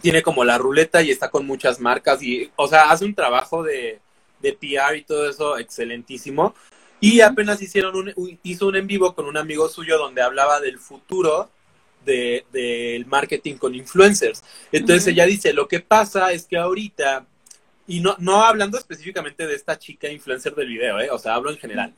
[0.00, 3.62] tiene como la ruleta y está con muchas marcas y, o sea, hace un trabajo
[3.62, 4.00] de,
[4.40, 6.54] de PR y todo eso excelentísimo.
[7.00, 10.78] Y apenas hicieron un, hizo un en vivo con un amigo suyo donde hablaba del
[10.78, 11.50] futuro
[12.04, 14.42] del de, marketing con influencers.
[14.72, 17.26] Entonces ella dice, lo que pasa es que ahorita,
[17.86, 21.10] y no, no hablando específicamente de esta chica influencer del video, ¿eh?
[21.10, 21.94] o sea, hablo en general.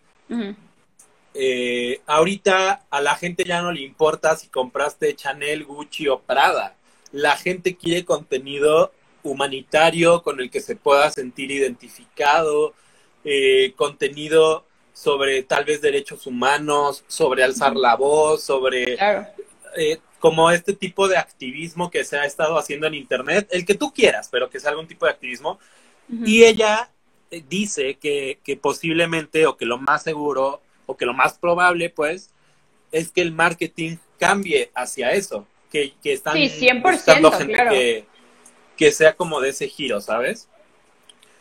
[1.35, 6.77] Eh, ahorita a la gente ya no le importa si compraste Chanel, Gucci o Prada.
[7.11, 12.75] La gente quiere contenido humanitario con el que se pueda sentir identificado,
[13.25, 18.97] eh, contenido sobre tal vez derechos humanos, sobre alzar la voz, sobre
[19.77, 23.75] eh, como este tipo de activismo que se ha estado haciendo en Internet, el que
[23.75, 25.59] tú quieras, pero que sea algún tipo de activismo.
[26.25, 26.91] Y ella
[27.49, 32.31] dice que, que posiblemente o que lo más seguro o que lo más probable, pues,
[32.91, 36.37] es que el marketing cambie hacia eso, que, que están
[36.83, 38.05] buscando gente que,
[38.77, 40.49] que, sea como de ese giro, ¿sabes?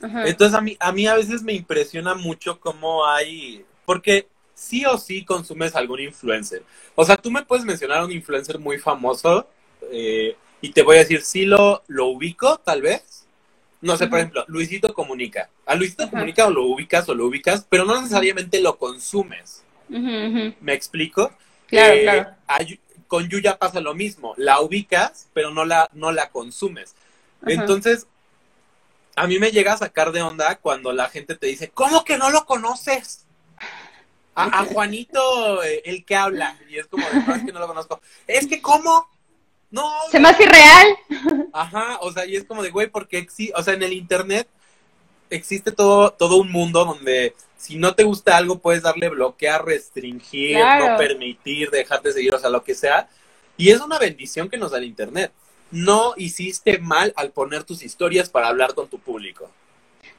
[0.02, 4.98] Entonces a mí, a mí a veces me impresiona mucho cómo hay, porque sí o
[4.98, 6.64] sí consumes algún influencer.
[6.96, 9.48] O sea, tú me puedes mencionar un influencer muy famoso
[9.92, 13.26] eh, y te voy a decir, sí lo, lo ubico, tal vez,
[13.82, 15.50] no sé, por ejemplo, Luisito Comunica.
[15.66, 19.64] A Luisito Comunica o lo ubicas o lo ubicas, pero no necesariamente lo consumes.
[19.90, 21.32] ¿Me explico?
[21.68, 22.30] Claro, eh, claro.
[23.08, 24.36] con Yuya pasa lo mismo.
[24.38, 26.96] La ubicas, pero no la, no la consumes.
[27.46, 28.06] Entonces,
[29.15, 32.17] a mí me llega a sacar de onda cuando la gente te dice, ¿cómo que
[32.17, 33.26] no lo conoces?
[34.34, 36.58] A, Juanito, eh, el que habla.
[36.69, 38.02] Y es como, no, es que no lo conozco.
[38.26, 39.08] Es que, ¿cómo?
[39.69, 39.91] No.
[40.10, 40.97] Se me hace irreal.
[41.54, 44.47] Ajá, o sea, y es como de, güey, porque existe, o sea, en el internet
[45.32, 50.58] existe todo, todo un mundo donde si no te gusta algo puedes darle bloquear, restringir,
[50.58, 53.08] no permitir, dejar de seguir, o sea, lo que sea.
[53.58, 55.32] Y es una bendición que nos da el internet.
[55.71, 59.49] No hiciste mal al poner tus historias para hablar con tu público.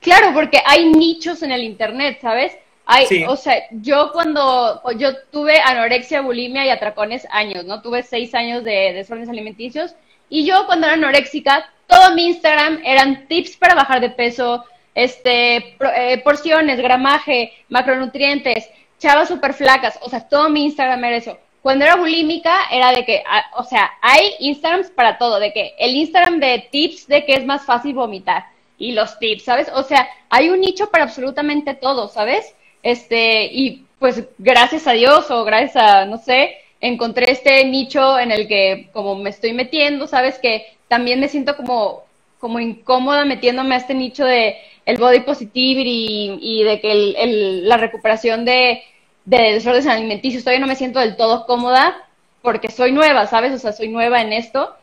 [0.01, 2.53] Claro, porque hay nichos en el internet, ¿sabes?
[2.85, 7.81] Hay, O sea, yo cuando yo tuve anorexia, bulimia y atracones años, ¿no?
[7.81, 9.95] Tuve seis años de desórdenes alimenticios
[10.29, 15.77] y yo cuando era anoréxica, todo mi Instagram eran tips para bajar de peso, este,
[15.97, 21.39] eh, porciones, gramaje, macronutrientes, chavas súper flacas, o sea, todo mi Instagram era eso.
[21.63, 25.75] Cuando era bulímica era de que, ah, o sea, hay Instagrams para todo, de que
[25.79, 28.47] el Instagram de tips de que es más fácil vomitar
[28.79, 29.69] y los tips, ¿sabes?
[29.73, 32.55] O sea, hay un nicho para absolutamente todo, ¿sabes?
[32.83, 38.33] Este, y pues gracias a Dios o gracias a, no sé, encontré este nicho en
[38.33, 42.03] el que como me estoy metiendo, sabes que también me siento como,
[42.41, 47.77] como incómoda metiéndome a este nicho de el body positivity y, de que el, la
[47.77, 48.83] recuperación de,
[49.25, 51.97] de desórdenes alimenticios, todavía no me siento del todo cómoda
[52.43, 53.53] porque soy nueva, ¿sabes?
[53.53, 54.75] O sea, soy nueva en esto,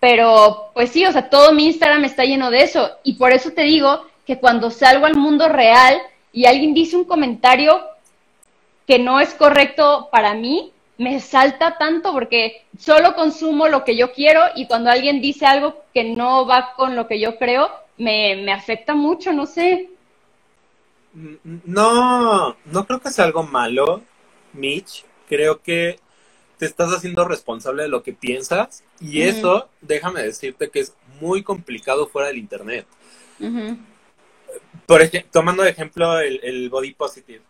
[0.00, 3.50] pero pues sí, o sea, todo mi Instagram está lleno de eso y por eso
[3.52, 6.00] te digo que cuando salgo al mundo real,
[6.32, 7.80] y alguien dice un comentario
[8.86, 14.12] que no es correcto para mí, me salta tanto porque solo consumo lo que yo
[14.12, 18.36] quiero y cuando alguien dice algo que no va con lo que yo creo, me,
[18.36, 19.90] me afecta mucho, no sé.
[21.64, 24.02] No, no creo que sea algo malo,
[24.52, 25.04] Mitch.
[25.28, 25.98] Creo que
[26.58, 31.42] te estás haciendo responsable de lo que piensas y eso, déjame decirte que es muy
[31.42, 32.86] complicado fuera del Internet
[34.86, 37.42] por ejemplo, tomando de ejemplo el, body positive.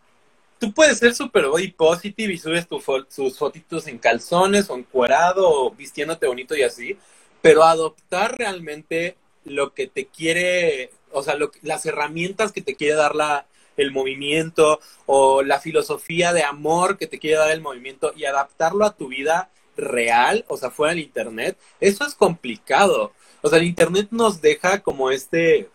[0.59, 5.71] Tú puedes ser super body positive y subes tus fotitos en calzones o encuerado o
[5.71, 6.99] vistiéndote bonito y así,
[7.41, 13.15] pero adoptar realmente lo que te quiere, o sea, las herramientas que te quiere dar
[13.15, 13.47] la,
[13.79, 18.85] el movimiento o la filosofía de amor que te quiere dar el movimiento y adaptarlo
[18.85, 23.13] a tu vida real, o sea, fuera del Internet, eso es complicado.
[23.41, 25.71] O sea, el Internet nos deja como este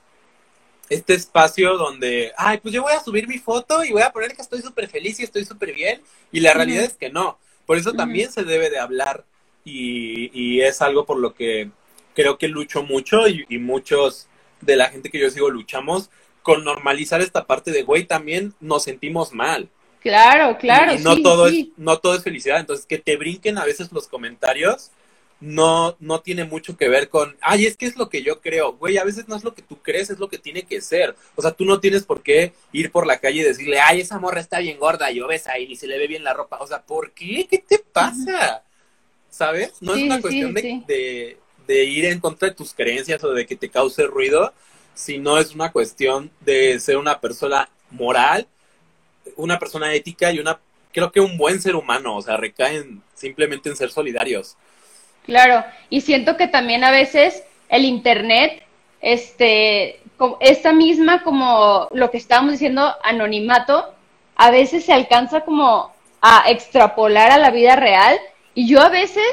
[0.90, 4.36] este espacio donde, ay, pues yo voy a subir mi foto y voy a poner
[4.36, 6.02] que estoy súper feliz y estoy súper bien.
[6.32, 7.40] Y la realidad es que no.
[7.66, 9.26] Por eso también se debe de hablar
[9.64, 11.70] y, y, es algo por lo que
[12.14, 14.28] creo que lucho mucho y, y, muchos
[14.60, 16.10] de la gente que yo sigo luchamos
[16.44, 19.70] con normalizar esta parte de, güey, también nos sentimos mal.
[20.02, 20.94] Claro, claro.
[20.94, 22.60] Y, no, todo Es, no todo es felicidad.
[22.60, 24.92] Entonces, que te brinquen a veces los comentarios
[25.44, 28.74] no, no tiene mucho que ver con, ay, es que es lo que yo creo.
[28.74, 31.16] Güey, a veces no es lo que tú crees, es lo que tiene que ser.
[31.36, 34.20] O sea, tú no tienes por qué ir por la calle y decirle, ay, esa
[34.20, 36.60] morra está bien gorda y obesa y ni se le ve bien la ropa.
[36.60, 37.46] O sea, ¿por qué?
[37.50, 38.64] ¿Qué te pasa?
[39.30, 39.74] ¿Sabes?
[39.82, 43.56] No es una cuestión de, de, ir en contra de tus creencias o de que
[43.56, 44.54] te cause ruido,
[44.94, 48.48] sino es una cuestión de ser una persona moral,
[49.36, 50.60] una persona ética y una,
[50.92, 52.18] creo que un buen ser humano.
[52.18, 54.56] O sea, recaen simplemente en ser solidarios.
[55.26, 58.64] Claro, y siento que también a veces el Internet,
[59.02, 60.02] este,
[60.40, 63.94] esta misma como lo que estábamos diciendo, anonimato,
[64.36, 68.18] a veces se alcanza como a extrapolar a la vida real
[68.54, 69.24] y yo a veces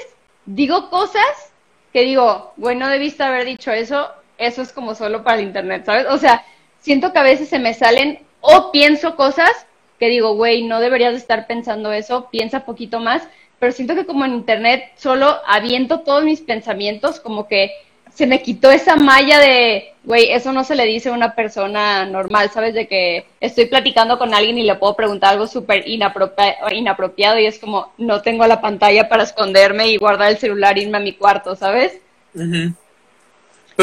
[0.46, 1.52] digo cosas
[1.92, 5.84] que digo, bueno, no debiste haber dicho eso, eso es como solo para el Internet,
[5.86, 6.06] ¿sabes?
[6.08, 6.44] O sea,
[6.80, 9.50] siento que a veces se me salen o pienso cosas
[9.98, 13.22] que digo, güey, no deberías estar pensando eso, piensa poquito más,
[13.58, 17.70] pero siento que como en internet solo aviento todos mis pensamientos, como que
[18.14, 22.06] se me quitó esa malla de, güey, eso no se le dice a una persona
[22.06, 22.74] normal, ¿sabes?
[22.74, 27.58] De que estoy platicando con alguien y le puedo preguntar algo súper inapropiado y es
[27.58, 31.12] como, no tengo la pantalla para esconderme y guardar el celular e irme a mi
[31.12, 32.00] cuarto, ¿sabes?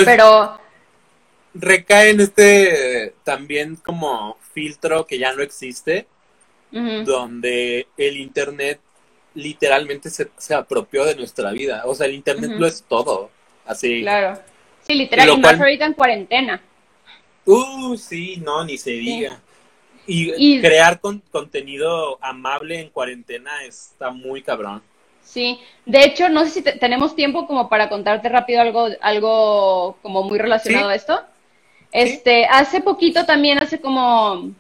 [0.04, 0.60] Pues, Pero...
[1.54, 6.06] Recae en este también como filtro que ya no existe,
[6.72, 8.80] donde el Internet
[9.34, 11.82] literalmente se, se, apropió de nuestra vida.
[11.86, 13.32] O sea, el Internet lo es todo.
[13.66, 14.02] Así.
[14.02, 14.40] Claro.
[14.86, 16.62] Sí, literal, y más ahorita en cuarentena.
[17.46, 19.40] Uh, sí, no, ni se diga.
[20.06, 24.82] Y, crear con, contenido amable en cuarentena está muy cabrón.
[25.28, 30.24] Sí, de hecho, no sé si tenemos tiempo como para contarte rápido algo, algo como
[30.24, 31.22] muy relacionado a esto.
[31.92, 34.52] Este, hace poquito también, hace como,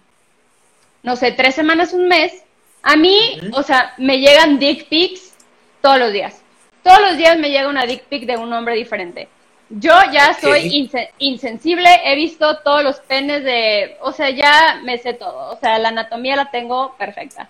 [1.04, 2.44] no sé, tres semanas, un mes,
[2.84, 5.34] a mí, o sea, me llegan dick pics
[5.82, 6.42] todos los días.
[6.84, 9.30] Todos los días me llega una dick pic de un hombre diferente.
[9.70, 15.14] Yo ya soy insensible, he visto todos los penes de, o sea, ya me sé
[15.14, 17.50] todo, o sea, la anatomía la tengo perfecta.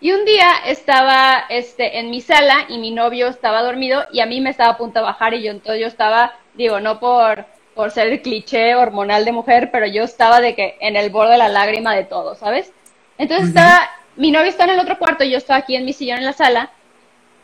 [0.00, 4.26] Y un día estaba este, en mi sala y mi novio estaba dormido y a
[4.26, 7.44] mí me estaba a punto de bajar y yo entonces yo estaba, digo, no por,
[7.74, 11.32] por ser el cliché hormonal de mujer, pero yo estaba de que en el borde
[11.32, 12.72] de la lágrima de todo, ¿sabes?
[13.18, 15.92] Entonces estaba mi novio está en el otro cuarto y yo estaba aquí en mi
[15.92, 16.70] sillón en la sala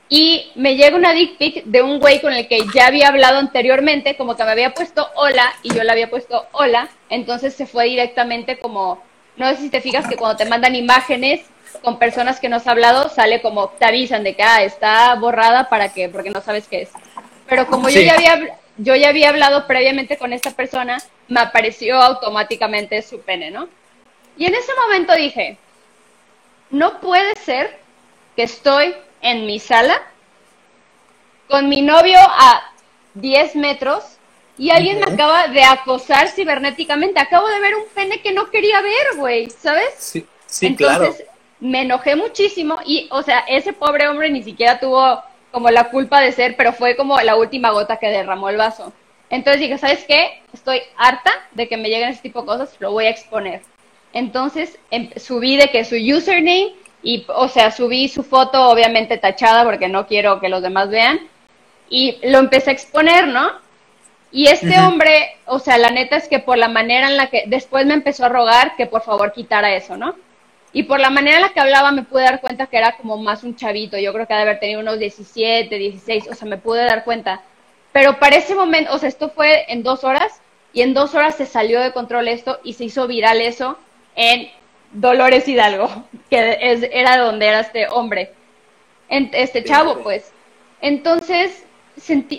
[0.08, 3.38] y me llega una dick pic de un güey con el que ya había hablado
[3.38, 7.66] anteriormente, como que me había puesto hola y yo le había puesto hola, entonces se
[7.66, 9.02] fue directamente como,
[9.36, 11.46] no sé si te fijas que cuando te mandan imágenes
[11.82, 15.68] con personas que no has hablado, sale como, te avisan de que, ah, está borrada
[15.68, 16.90] para que, porque no sabes qué es.
[17.48, 21.96] Pero como yo ya había, yo ya había hablado previamente con esta persona, me apareció
[21.96, 23.68] automáticamente su pene, ¿no?
[24.36, 25.56] Y en ese momento dije,
[26.70, 27.78] no puede ser
[28.34, 30.02] que estoy en mi sala
[31.48, 32.72] con mi novio a
[33.14, 34.04] 10 metros
[34.58, 37.20] y alguien me acaba de acosar cibernéticamente.
[37.20, 39.94] Acabo de ver un pene que no quería ver, güey, ¿sabes?
[39.98, 41.24] Sí, sí Entonces,
[41.60, 46.20] me enojé muchísimo y, o sea, ese pobre hombre ni siquiera tuvo como la culpa
[46.20, 48.92] de ser, pero fue como la última gota que derramó el vaso.
[49.30, 50.42] Entonces dije, ¿sabes qué?
[50.52, 53.62] Estoy harta de que me lleguen ese tipo de cosas, lo voy a exponer.
[54.12, 59.64] Entonces em, subí de que su username y, o sea, subí su foto obviamente tachada
[59.64, 61.20] porque no quiero que los demás vean
[61.88, 63.50] y lo empecé a exponer, ¿no?
[64.32, 67.44] Y este hombre, o sea, la neta es que por la manera en la que
[67.46, 70.14] después me empezó a rogar que por favor quitara eso, ¿no?
[70.76, 73.16] Y por la manera en la que hablaba me pude dar cuenta que era como
[73.16, 76.46] más un chavito, yo creo que ha de haber tenido unos 17, 16, o sea,
[76.46, 77.40] me pude dar cuenta.
[77.92, 80.42] Pero para ese momento, o sea, esto fue en dos horas
[80.74, 83.78] y en dos horas se salió de control esto y se hizo viral eso
[84.16, 84.50] en
[84.92, 85.88] Dolores Hidalgo,
[86.28, 88.34] que es, era donde era este hombre,
[89.08, 90.30] este chavo, pues.
[90.82, 91.64] Entonces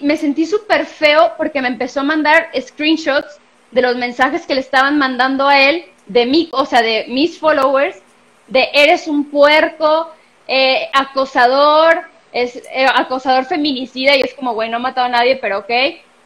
[0.03, 3.39] me sentí súper feo porque me empezó a mandar screenshots
[3.71, 7.39] de los mensajes que le estaban mandando a él, de mí, o sea, de mis
[7.39, 8.03] followers,
[8.47, 10.11] de eres un puerco,
[10.47, 15.35] eh, acosador, es eh, acosador feminicida, y es como, bueno, no ha matado a nadie,
[15.37, 15.71] pero ok.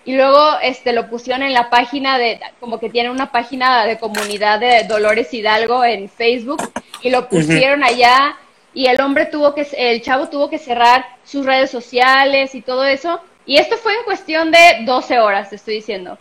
[0.03, 3.99] Y luego este lo pusieron en la página de como que tiene una página de
[3.99, 6.71] comunidad de Dolores Hidalgo en Facebook
[7.03, 8.35] y lo pusieron allá
[8.73, 12.85] y el hombre tuvo que el chavo tuvo que cerrar sus redes sociales y todo
[12.85, 13.19] eso.
[13.45, 16.17] Y esto fue en cuestión de 12 horas te estoy diciendo.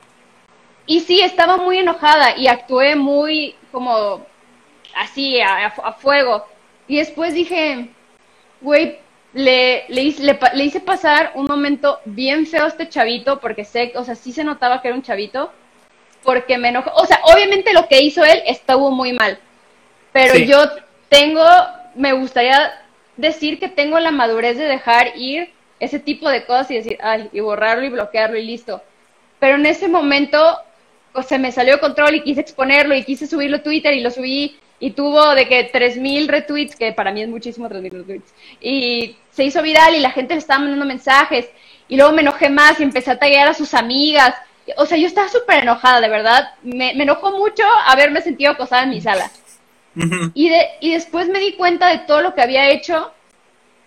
[0.86, 4.26] Y sí, estaba muy enojada y actué muy como
[4.96, 6.46] así, a, fuego.
[6.88, 7.88] Y después dije,
[8.60, 8.98] güey,
[9.32, 14.14] le, le, hice, pasar un momento bien feo a este chavito, porque sé, o sea,
[14.14, 15.52] sí se notaba que era un chavito,
[16.22, 16.90] porque me enojó.
[16.94, 19.38] O sea, obviamente lo que hizo él estuvo muy mal,
[20.12, 20.64] pero yo
[21.08, 21.44] tengo,
[21.94, 22.72] me gustaría
[23.16, 27.28] decir que tengo la madurez de dejar ir ese tipo de cosas y decir, ay,
[27.32, 28.82] y borrarlo y bloquearlo y listo.
[29.38, 30.58] Pero en ese momento
[31.12, 34.00] o se me salió de control y quise exponerlo y quise subirlo a Twitter y
[34.00, 38.34] lo subí y tuvo de que 3.000 retweets, que para mí es muchísimo 3.000 retweets,
[38.60, 41.48] y se hizo viral y la gente le estaba mandando mensajes
[41.88, 44.34] y luego me enojé más y empecé a tallar a sus amigas.
[44.76, 46.54] O sea, yo estaba súper enojada, de verdad.
[46.62, 49.30] Me, me, enojó mucho haberme sentido acosada en mi sala.
[50.34, 53.12] y, de, y después me di cuenta de todo lo que había hecho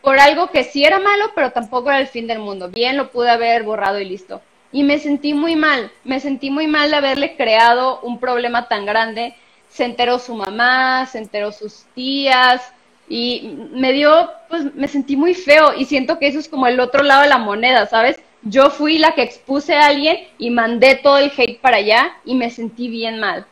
[0.02, 2.68] por algo que sí era malo, pero tampoco era el fin del mundo.
[2.70, 4.42] Bien lo pude haber borrado y listo
[4.74, 8.86] y me sentí muy mal, me sentí muy mal de haberle creado un problema tan
[8.86, 9.36] grande.
[9.74, 12.62] Se enteró su mamá, se enteró sus tías
[13.10, 16.80] y me dio, pues me sentí muy feo y siento que eso es como el
[16.80, 18.18] otro lado de la moneda, ¿sabes?
[18.44, 22.36] Yo fui la que expuse a alguien y mandé todo el hate para allá y
[22.36, 23.46] me sentí bien mal.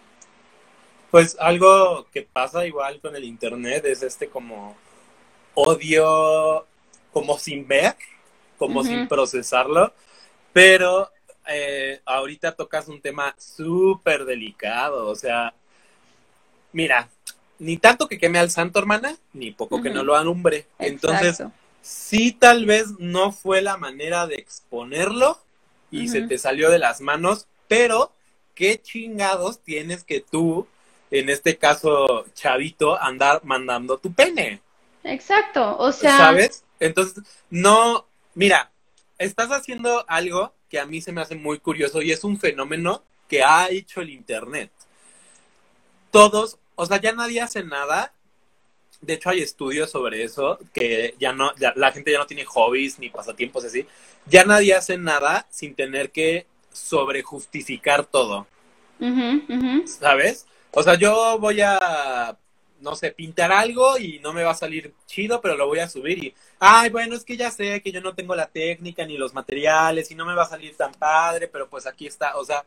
[1.09, 4.75] Pues algo que pasa igual con el internet es este como
[5.55, 6.65] odio
[7.11, 7.95] como sin ver,
[8.57, 9.93] como sin procesarlo
[10.53, 11.09] pero
[11.47, 15.53] eh, ahorita tocas un tema súper delicado, o sea,
[16.73, 17.09] mira,
[17.59, 20.67] ni tanto que queme al santo, hermana, ni poco que no lo alumbre.
[20.79, 21.43] Entonces,
[21.81, 25.39] sí tal vez no fue la manera de exponerlo
[25.91, 28.11] y se te salió de las manos, pero
[28.55, 30.67] qué chingados tienes que tú,
[31.11, 34.61] en este caso, chavito, andar mandando tu pene.
[35.03, 36.17] Exacto, o sea.
[36.17, 36.63] ¿Sabes?
[36.79, 38.71] Entonces, no, mira,
[39.17, 43.03] estás haciendo algo que a mí se me hace muy curioso y es un fenómeno
[43.27, 44.71] que ha hecho el Internet.
[46.11, 48.11] Todos, o sea, ya nadie hace nada.
[49.01, 52.97] De hecho, hay estudios sobre eso, que ya no, la gente ya no tiene hobbies
[52.97, 53.85] ni pasatiempos así.
[54.25, 58.47] Ya nadie hace nada sin tener que sobrejustificar todo.
[59.85, 60.47] ¿Sabes?
[60.71, 62.35] O sea, yo voy a
[62.79, 65.87] no sé, pintar algo y no me va a salir chido, pero lo voy a
[65.87, 69.19] subir y, ay, bueno, es que ya sé que yo no tengo la técnica ni
[69.19, 72.43] los materiales y no me va a salir tan padre, pero pues aquí está, o
[72.43, 72.65] sea,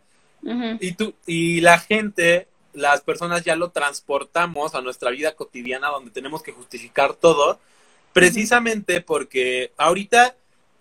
[0.79, 6.11] y tú, y la gente, las personas ya lo transportamos a nuestra vida cotidiana donde
[6.11, 7.59] tenemos que justificar todo,
[8.13, 10.37] precisamente porque ahorita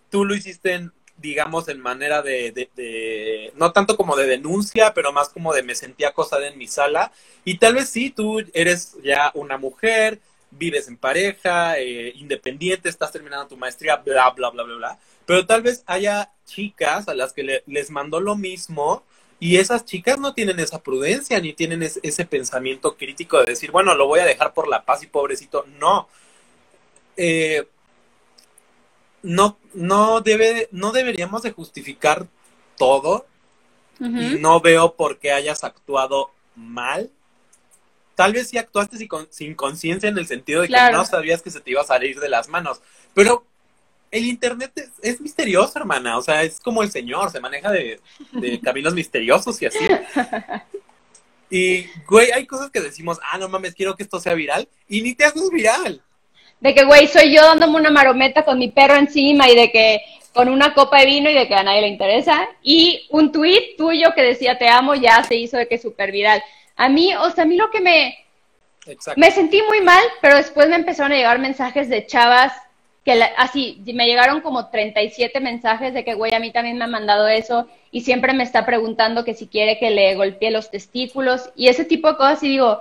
[0.09, 5.29] tú lo hiciste digamos, en manera de, de, no tanto como de denuncia, pero más
[5.29, 7.11] como de me sentía acosada en mi sala.
[7.45, 10.19] Y tal vez sí, tú eres ya una mujer,
[10.51, 14.99] vives en pareja, eh, independiente, estás terminando tu maestría, bla, bla, bla, bla, bla.
[15.25, 19.03] Pero tal vez haya chicas a las que les mandó lo mismo
[19.43, 23.93] y esas chicas no tienen esa prudencia ni tienen ese pensamiento crítico de decir, bueno,
[23.93, 25.65] lo voy a dejar por la paz y pobrecito.
[25.81, 26.07] No.
[27.17, 27.67] Eh,
[29.21, 32.25] no, no debe, no deberíamos de justificar
[32.77, 33.25] todo
[33.99, 37.11] y no veo por qué hayas actuado mal.
[38.15, 38.97] Tal vez sí actuaste
[39.29, 42.21] sin, conciencia en el sentido de que no sabías que se te iba a salir
[42.21, 42.81] de las manos,
[43.13, 43.45] pero
[44.13, 47.99] el internet es, misterioso, hermana, o sea, es como el señor, se maneja de,
[48.31, 49.79] de caminos misteriosos y así.
[51.49, 55.01] Y, güey, hay cosas que decimos, ah, no mames, quiero que esto sea viral, y
[55.01, 56.01] ni te haces viral
[56.63, 59.99] de que, güey, soy yo dándome una marometa con mi perro encima y de que
[60.31, 62.47] con una copa de vino y de que a nadie le interesa.
[62.61, 66.41] Y un tweet tuyo que decía te amo ya se hizo de que súper viral.
[66.77, 68.17] A mí, o sea, a mí lo que me...
[69.17, 72.53] Me sentí muy mal, pero después me empezaron a llegar mensajes de chavas
[73.03, 76.87] que así, me llegaron como 37 mensajes de que, güey, a mí también me ha
[76.87, 81.49] mandado eso y siempre me está preguntando que si quiere que le golpee los testículos
[81.55, 82.79] y ese tipo de cosas y digo,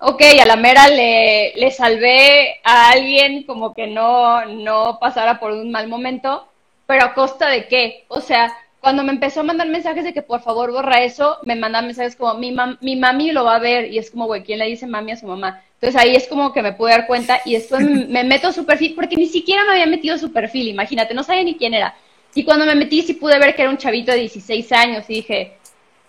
[0.00, 5.52] ok, a la mera le, le salvé a alguien como que no, no pasara por
[5.52, 6.48] un mal momento,
[6.86, 8.04] pero a costa de qué?
[8.08, 11.56] O sea, cuando me empezó a mandar mensajes de que por favor borra eso, me
[11.56, 14.58] mandan mensajes como mi, mi mami lo va a ver y es como, güey, ¿quién
[14.58, 15.62] le dice mami a su mamá?
[15.80, 18.64] Entonces ahí es como que me pude dar cuenta y después me, meto a su
[18.64, 21.74] perfil, porque ni siquiera me había metido a su perfil, imagínate, no sabía ni quién
[21.74, 21.94] era.
[22.34, 25.14] Y cuando me metí sí pude ver que era un chavito de 16 años y
[25.14, 25.58] dije,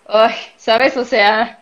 [0.06, 0.96] ay, ¿sabes?
[0.96, 1.58] O sea,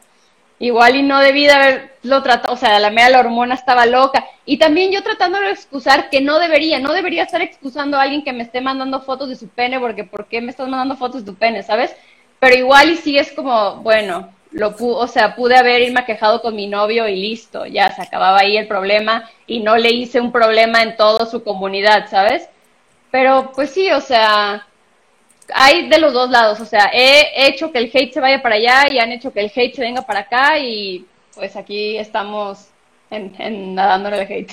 [0.58, 4.24] Igual y no debí de haberlo tratado, o sea, la mera la hormona estaba loca.
[4.46, 8.24] Y también yo tratando de excusar que no debería, no debería estar excusando a alguien
[8.24, 11.24] que me esté mandando fotos de su pene, porque ¿por qué me estás mandando fotos
[11.24, 11.94] de tu pene, sabes?
[12.40, 16.56] Pero igual y sí es como, bueno, lo o sea, pude haber irme quejado con
[16.56, 20.32] mi novio y listo, ya se acababa ahí el problema y no le hice un
[20.32, 22.48] problema en toda su comunidad, ¿sabes?
[23.10, 24.66] Pero pues sí, o sea,
[25.52, 28.54] hay de los dos lados, o sea, he hecho que el hate se vaya para
[28.54, 31.04] allá y han hecho que el hate se venga para acá y
[31.34, 32.68] pues aquí estamos
[33.10, 34.52] en, en nadándole el hate.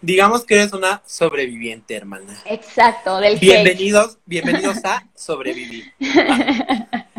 [0.00, 2.38] Digamos que eres una sobreviviente, hermana.
[2.44, 4.20] Exacto, del bienvenidos, hate.
[4.24, 5.92] Bienvenidos a Sobrevivir.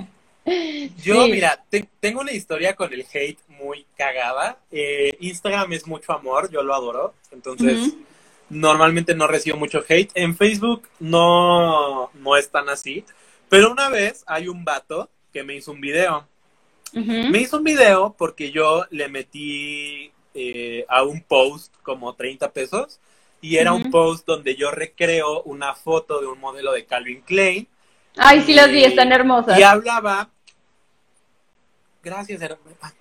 [1.04, 1.64] Yo, mira,
[2.00, 4.58] tengo una historia con el hate muy cagada.
[4.72, 7.14] Eh, Instagram es mucho amor, yo lo adoro.
[7.32, 7.94] Entonces,
[8.50, 10.12] normalmente no recibo mucho hate.
[10.14, 13.04] En Facebook no, no es tan así.
[13.50, 16.28] Pero una vez hay un vato que me hizo un video.
[16.94, 23.00] Me hizo un video porque yo le metí eh, a un post como 30 pesos
[23.42, 27.68] y era un post donde yo recreo una foto de un modelo de Calvin Klein.
[28.16, 29.60] Ay, sí las vi, están hermosas.
[29.60, 30.32] Y hablaba,
[32.08, 32.42] gracias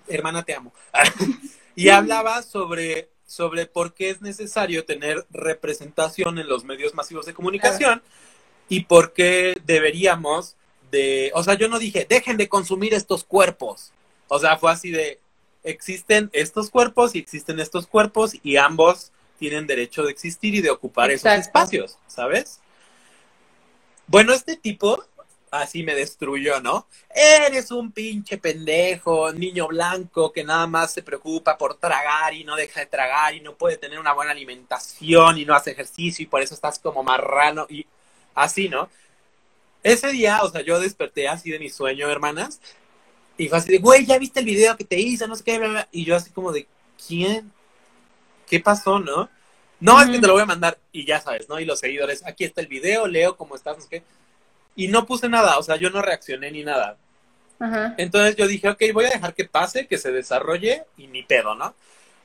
[0.07, 0.73] hermana, te amo.
[1.75, 7.33] y hablaba sobre sobre por qué es necesario tener representación en los medios masivos de
[7.33, 8.01] comunicación
[8.69, 10.55] y por qué deberíamos
[10.91, 13.91] de, o sea, yo no dije, dejen de consumir estos cuerpos.
[14.29, 15.19] O sea, fue así de,
[15.63, 20.69] existen estos cuerpos y existen estos cuerpos y ambos tienen derecho de existir y de
[20.69, 22.59] ocupar esos espacios, ¿sabes?
[24.07, 25.03] Bueno, este tipo
[25.51, 26.87] así me destruyó, ¿no?
[27.13, 32.55] Eres un pinche pendejo, niño blanco que nada más se preocupa por tragar y no
[32.55, 36.27] deja de tragar y no puede tener una buena alimentación y no hace ejercicio y
[36.27, 37.85] por eso estás como marrano y
[38.35, 38.89] así, ¿no?
[39.83, 42.59] Ese día, o sea, yo desperté así de mi sueño, hermanas,
[43.37, 45.27] y fue así de, güey, ¿ya viste el video que te hice?
[45.27, 46.67] No sé qué, y yo así como de,
[47.07, 47.51] ¿quién?
[48.47, 49.29] ¿Qué pasó, no?
[49.79, 51.59] No, es que te lo voy a mandar y ya sabes, ¿no?
[51.59, 54.03] Y los seguidores, aquí está el video, leo cómo estás, no sé qué
[54.77, 56.97] y no puse nada, o sea, yo no reaccioné ni nada.
[57.97, 61.55] Entonces yo dije, ok, voy a dejar que pase, que se desarrolle y ni pedo,
[61.55, 61.73] ¿no?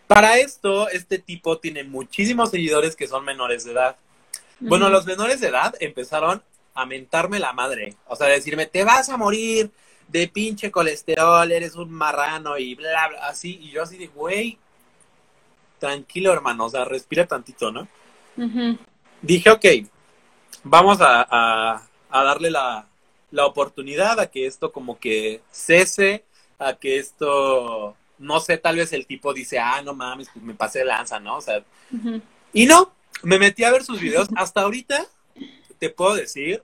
[0.06, 3.96] Para esto, este tipo tiene muchísimos seguidores que son menores de edad.
[4.60, 6.42] Bueno, los menores de edad empezaron
[6.74, 9.70] a mentarme la madre, o sea, decirme, te vas a morir
[10.08, 13.58] de pinche colesterol, eres un marrano y bla, bla, así.
[13.62, 14.58] Y yo así de, güey,
[15.78, 17.88] tranquilo, hermano, o sea, respira tantito, ¿no?
[19.22, 19.64] Dije, ok,
[20.64, 21.82] vamos a a
[22.12, 22.86] darle la,
[23.44, 26.24] oportunidad a que esto como que cese,
[26.58, 30.54] a que esto, no sé, tal vez el tipo dice, ah, no mames, pues me
[30.54, 31.38] pasé de lanza, ¿no?
[31.38, 31.64] O sea,
[32.52, 32.92] y no,
[33.22, 34.28] me metí a ver sus videos.
[34.36, 35.06] Hasta ahorita
[35.78, 36.62] te puedo decir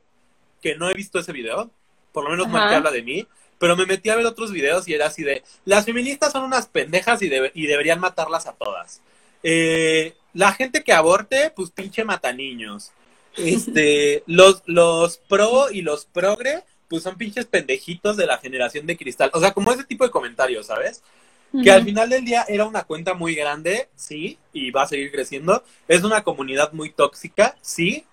[0.60, 1.70] que no he visto ese video,
[2.12, 3.26] por lo menos no que habla de mí,
[3.58, 6.66] pero me metí a ver otros videos y era así de, las feministas son unas
[6.66, 9.00] pendejas y, y deberían matarlas a todas.
[9.42, 12.92] Eh, la gente que aborte, pues pinche mata niños.
[13.38, 18.96] Este, los, los pro y los progre, pues son pinches pendejitos de la generación de
[18.96, 19.30] cristal.
[19.34, 21.02] O sea, como ese tipo de comentarios, ¿sabes?
[21.62, 25.10] Que al final del día era una cuenta muy grande, sí, y va a seguir
[25.10, 25.64] creciendo.
[25.86, 28.04] Es una comunidad muy tóxica, sí,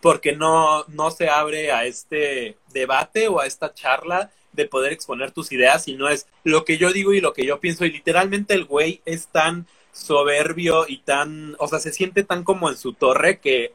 [0.00, 5.32] porque no, no se abre a este debate o a esta charla de poder exponer
[5.32, 7.84] tus ideas, sino es lo que yo digo y lo que yo pienso.
[7.84, 12.70] Y literalmente el güey es tan soberbio y tan, o sea, se siente tan como
[12.70, 13.72] en su torre que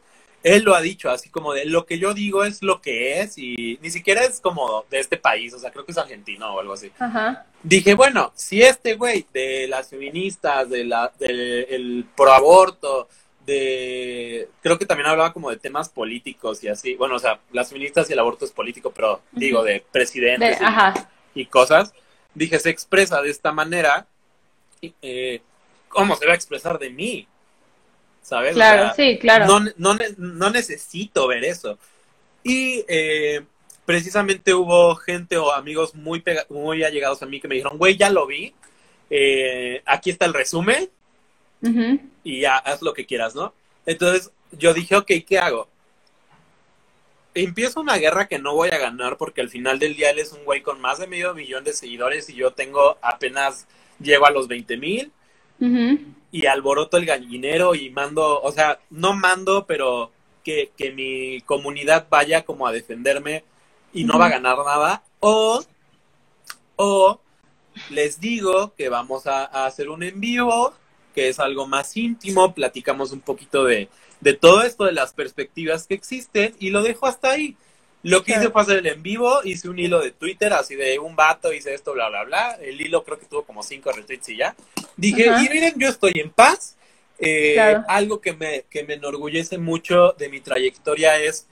[0.55, 3.37] él lo ha dicho, así como de lo que yo digo es lo que es
[3.37, 6.59] y ni siquiera es como de este país, o sea, creo que es argentino o
[6.59, 6.91] algo así.
[7.63, 13.09] Dije, bueno, si este güey de las feministas, de la, del proaborto,
[13.45, 17.69] de, creo que también hablaba como de temas políticos y así, bueno, o sea, las
[17.69, 20.59] feministas y el aborto es político, pero digo, de presidentes
[21.33, 21.93] y, cosas,
[22.33, 24.07] dije, se expresa de esta manera,
[25.01, 25.41] eh,
[25.89, 27.27] ¿cómo se va a expresar de mí?
[28.27, 28.55] ¿Sabes?
[28.55, 29.45] Claro, sí, claro.
[29.77, 31.79] No, necesito ver eso.
[32.43, 33.41] Y eh,
[33.85, 38.09] precisamente hubo gente o amigos muy, muy allegados a mí que me dijeron, güey, ya
[38.09, 38.53] lo vi,
[39.09, 40.89] eh, aquí está el resumen
[42.25, 43.53] y ya haz lo que quieras, ¿no?
[43.85, 45.69] Entonces yo dije, ok, ¿qué hago?
[47.33, 50.33] Empiezo una guerra que no voy a ganar porque al final del día él es
[50.33, 53.67] un güey con más de medio millón de seguidores y yo tengo apenas,
[54.01, 55.13] llego a los 20 mil
[56.37, 60.11] y alboroto el gallinero y mando, o sea, no mando, pero
[60.43, 63.43] que, mi comunidad vaya como a defenderme
[63.91, 65.03] y no va a ganar nada.
[65.19, 65.63] O,
[66.75, 67.19] o
[67.89, 70.73] les digo que vamos a, hacer un envío,
[71.15, 73.89] que es algo más íntimo, platicamos un poquito de,
[74.21, 77.57] de todo esto, de las perspectivas que existen y lo dejo hasta ahí.
[78.03, 80.99] Lo que hice fue hacer el en vivo, hice un hilo de Twitter así de
[80.99, 82.51] un vato, hice esto, bla, bla, bla.
[82.61, 84.55] El hilo creo que tuvo como cinco retweets y ya.
[84.95, 86.77] Dije, y miren, yo estoy en paz.
[87.19, 91.47] Eh, algo que me, que me enorgullece mucho de mi trayectoria es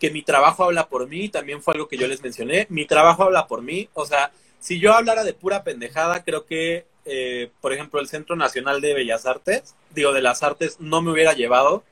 [0.00, 3.22] que mi trabajo habla por mí, también fue algo que yo les mencioné, mi trabajo
[3.22, 7.72] habla por mí, o sea, si yo hablara de pura pendejada, creo que, eh, por
[7.72, 11.84] ejemplo, el Centro Nacional de Bellas Artes, digo, de las artes, no me hubiera llevado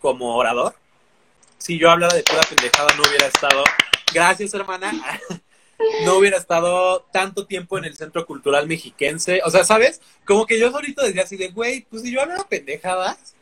[0.00, 0.74] como orador
[1.58, 3.64] si yo hablara de pura pendejada no hubiera estado
[4.12, 4.92] gracias hermana,
[6.04, 9.42] no hubiera estado tanto tiempo en el Centro Cultural Mexiquense.
[9.44, 10.00] O sea, ¿sabes?
[10.24, 13.34] Como que yo solito decía así de, güey, pues si yo hablara pendejadas,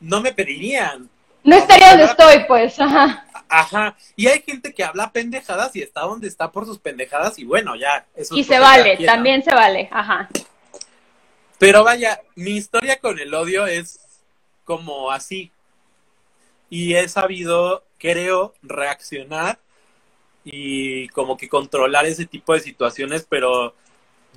[0.00, 1.08] no me pedirían.
[1.42, 3.24] No estaría donde estoy, pues, ajá.
[3.48, 3.96] Ajá.
[4.14, 7.74] Y hay gente que habla pendejadas y está donde está por sus pendejadas y bueno,
[7.76, 8.06] ya.
[8.14, 10.28] Eso y se vale, también se vale, ajá.
[11.58, 14.00] Pero vaya, mi historia con el odio es
[14.64, 15.50] como así.
[16.70, 19.58] Y he sabido, creo, reaccionar
[20.44, 23.74] y como que controlar ese tipo de situaciones, pero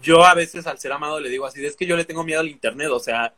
[0.01, 2.41] yo a veces al ser amado le digo así, es que yo le tengo miedo
[2.41, 3.33] al internet, o sea,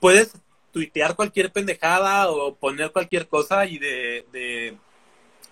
[0.00, 0.32] puedes
[0.72, 4.76] tuitear cualquier pendejada o poner cualquier cosa y de, de,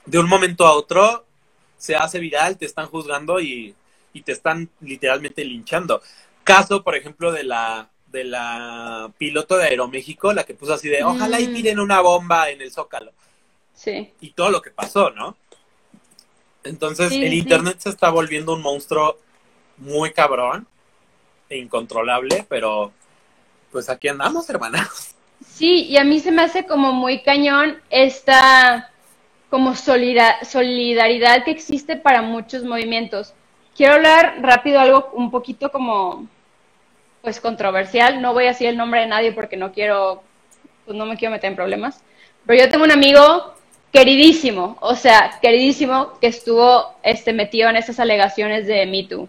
[0.04, 1.24] de un momento a otro
[1.78, 3.74] se hace viral, te están juzgando y,
[4.12, 6.00] y te están literalmente linchando.
[6.44, 11.04] Caso, por ejemplo, de la de la piloto de Aeroméxico, la que puso así de,
[11.04, 11.54] ojalá y mm.
[11.54, 13.12] tiren una bomba en el Zócalo.
[13.74, 14.12] Sí.
[14.20, 15.36] Y todo lo que pasó, ¿no?
[16.64, 19.18] Entonces, el Internet se está volviendo un monstruo
[19.76, 20.66] muy cabrón
[21.48, 22.92] e incontrolable, pero
[23.70, 25.14] pues aquí andamos, hermanas.
[25.46, 28.90] Sí, y a mí se me hace como muy cañón esta
[29.50, 33.32] como solidaridad que existe para muchos movimientos.
[33.76, 36.26] Quiero hablar rápido algo un poquito como
[37.26, 38.22] pues controversial.
[38.22, 40.22] No voy a decir el nombre de nadie porque no quiero,
[40.84, 42.00] pues no me quiero meter en problemas.
[42.46, 43.52] Pero yo tengo un amigo
[43.90, 49.28] queridísimo, o sea, queridísimo que estuvo este, metido en esas alegaciones de Me Too.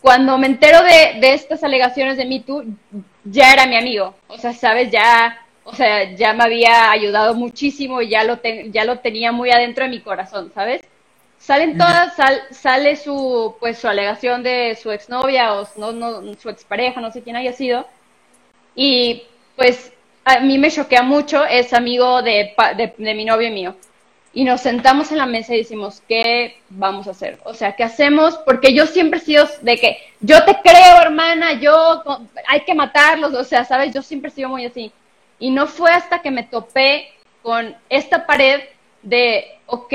[0.00, 2.64] Cuando me entero de, de estas alegaciones de Me Too,
[3.24, 4.14] ya era mi amigo.
[4.28, 8.40] O sea, sabes, ya, o sea, ya me había ayudado muchísimo y ya lo,
[8.70, 10.80] ya lo tenía muy adentro de mi corazón, ¿sabes?
[11.44, 12.14] Salen todas,
[12.52, 17.22] sale su, pues, su alegación de su exnovia o no, no, su expareja, no sé
[17.22, 17.86] quién haya sido.
[18.74, 19.24] Y
[19.54, 19.92] pues
[20.24, 23.76] a mí me choquea mucho, es amigo de, de, de, mi novio y mío.
[24.32, 27.38] Y nos sentamos en la mesa y decimos, ¿qué vamos a hacer?
[27.44, 28.38] O sea, ¿qué hacemos?
[28.38, 32.02] Porque yo siempre he sido de que, yo te creo, hermana, yo,
[32.48, 33.92] hay que matarlos, o sea, ¿sabes?
[33.92, 34.90] Yo siempre he sido muy así.
[35.38, 38.62] Y no fue hasta que me topé con esta pared
[39.02, 39.92] de, ok,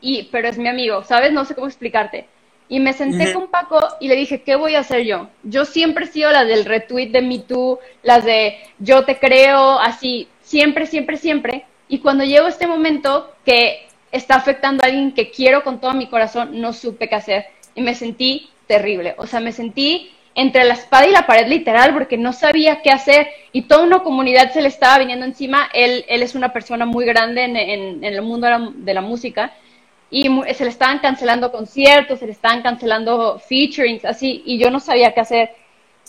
[0.00, 1.32] y, pero es mi amigo, ¿sabes?
[1.32, 2.26] No sé cómo explicarte.
[2.68, 5.28] Y me senté con Paco y le dije, ¿qué voy a hacer yo?
[5.42, 9.80] Yo siempre he sido la del retweet de Me Too, las de yo te creo,
[9.80, 11.64] así, siempre, siempre, siempre.
[11.88, 16.06] Y cuando llegó este momento que está afectando a alguien que quiero con todo mi
[16.06, 17.46] corazón, no supe qué hacer.
[17.74, 19.16] Y me sentí terrible.
[19.18, 22.92] O sea, me sentí entre la espada y la pared literal porque no sabía qué
[22.92, 25.68] hacer y toda una comunidad se le estaba viniendo encima.
[25.74, 29.00] Él, él es una persona muy grande en, en, el mundo de la, de la
[29.00, 29.52] música
[30.10, 34.80] y se le estaban cancelando conciertos, se le estaban cancelando featurings, así, y yo no
[34.80, 35.50] sabía qué hacer.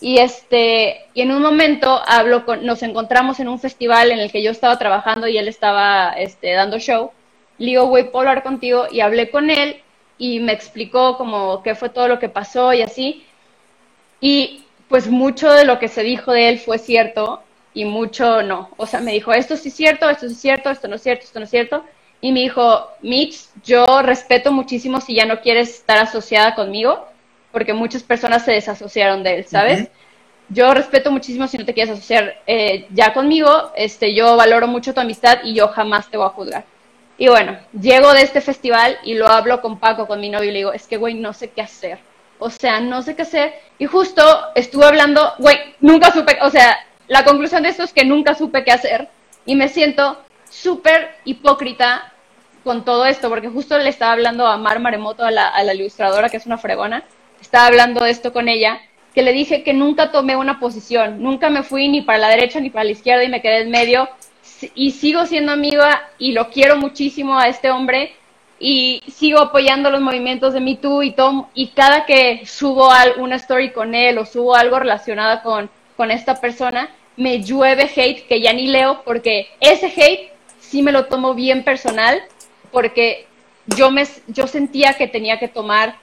[0.01, 4.31] Y este, y en un momento hablo con, nos encontramos en un festival en el
[4.31, 7.11] que yo estaba trabajando y él estaba este, dando show.
[7.59, 9.81] Le digo, güey, puedo hablar contigo, y hablé con él
[10.17, 13.25] y me explicó como qué fue todo lo que pasó y así.
[14.19, 17.43] Y pues mucho de lo que se dijo de él fue cierto
[17.73, 18.71] y mucho no.
[18.77, 21.03] O sea, me dijo, esto sí es cierto, esto sí es cierto, esto no es
[21.03, 21.83] cierto, esto no es cierto
[22.21, 27.07] y me dijo, Mitch, yo respeto muchísimo si ya no quieres estar asociada conmigo,
[27.51, 29.89] porque muchas personas se desasociaron de él, ¿sabes?
[30.49, 34.93] Yo respeto muchísimo si no te quieres asociar eh, ya conmigo, este, yo valoro mucho
[34.93, 36.65] tu amistad y yo jamás te voy a juzgar.
[37.17, 40.53] Y bueno, llego de este festival y lo hablo con Paco, con mi novio, y
[40.53, 41.99] le digo, es que, güey, no sé qué hacer.
[42.39, 43.53] O sea, no sé qué hacer.
[43.77, 44.23] Y justo
[44.55, 48.63] estuve hablando, güey, nunca supe, o sea, la conclusión de esto es que nunca supe
[48.63, 49.09] qué hacer.
[49.45, 50.17] Y me siento
[50.49, 52.10] súper hipócrita
[52.63, 56.37] con todo esto, porque justo le estaba hablando a Mar Maremoto, a la, ilustradora, que
[56.37, 57.03] es una fregona,
[57.41, 58.79] estaba hablando de esto con ella,
[59.13, 62.59] que le dije que nunca tomé una posición, nunca me fui ni para la derecha
[62.59, 64.07] ni para la izquierda y me quedé en medio
[64.75, 68.13] y sigo siendo amiga y lo quiero muchísimo a este hombre
[68.59, 73.37] y sigo apoyando los movimientos de Me Too y Tom y cada que subo una
[73.37, 78.39] story con él o subo algo relacionado con, con esta persona, me llueve hate que
[78.39, 82.21] ya ni leo porque ese hate sí me lo tomo bien personal
[82.71, 83.27] porque
[83.65, 85.95] yo, me, yo sentía que tenía que tomar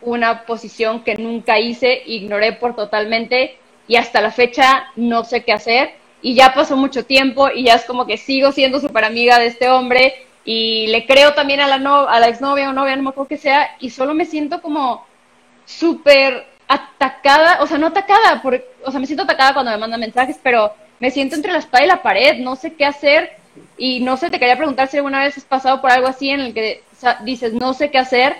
[0.00, 3.58] una posición que nunca hice, ignoré por totalmente
[3.88, 5.94] y hasta la fecha no sé qué hacer.
[6.22, 9.46] Y ya pasó mucho tiempo y ya es como que sigo siendo súper amiga de
[9.46, 13.36] este hombre y le creo también a la, exnovia o novia, no me acuerdo que
[13.36, 15.04] sea, y solo me siento como
[15.64, 18.42] súper atacada, o sea, no atacada,
[18.84, 21.84] o sea, me siento atacada cuando me mandan mensajes, pero me siento entre la espada
[21.84, 23.36] y la pared, no sé qué hacer
[23.78, 26.40] y no sé, te quería preguntar si alguna vez has pasado por algo así en
[26.40, 26.82] el que
[27.24, 28.36] dices, no sé qué hacer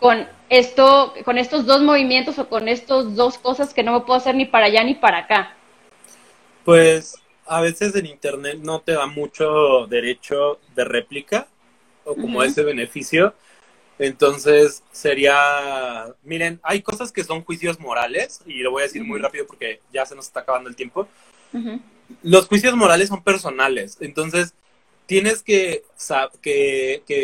[0.00, 4.18] con esto, con estos dos movimientos o con estos dos cosas que no me puedo
[4.18, 5.56] hacer ni para allá ni para acá.
[6.64, 7.14] Pues
[7.46, 11.48] a veces en internet no te da mucho derecho de réplica
[12.04, 13.34] o como ese beneficio.
[13.98, 19.18] Entonces sería, miren, hay cosas que son juicios morales y lo voy a decir muy
[19.18, 21.08] rápido porque ya se nos está acabando el tiempo.
[22.22, 24.54] Los juicios morales son personales, entonces
[25.06, 25.84] tienes que,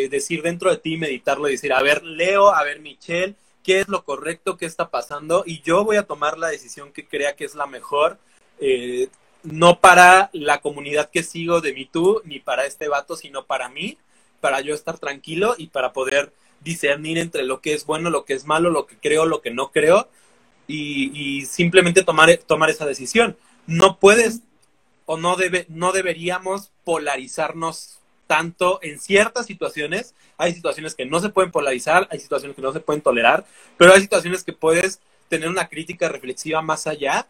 [0.09, 3.87] decir dentro de ti, meditarlo y decir, a ver, Leo, a ver, Michelle, ¿qué es
[3.87, 4.57] lo correcto?
[4.57, 5.43] ¿Qué está pasando?
[5.45, 8.17] Y yo voy a tomar la decisión que crea que es la mejor.
[8.59, 9.09] Eh,
[9.43, 13.97] no para la comunidad que sigo de tú, ni para este vato, sino para mí,
[14.39, 16.31] para yo estar tranquilo y para poder
[16.61, 19.51] discernir entre lo que es bueno, lo que es malo, lo que creo, lo que
[19.51, 20.07] no creo,
[20.65, 23.37] y, simplemente tomar, tomar esa decisión.
[23.67, 24.41] No puedes
[25.05, 30.15] o no, debe, no deberíamos polarizarnos tanto en ciertas situaciones.
[30.37, 33.45] Hay situaciones que no se pueden polarizar, hay situaciones que no se pueden tolerar,
[33.77, 34.99] pero hay situaciones que puedes
[35.29, 37.27] tener una crítica reflexiva más allá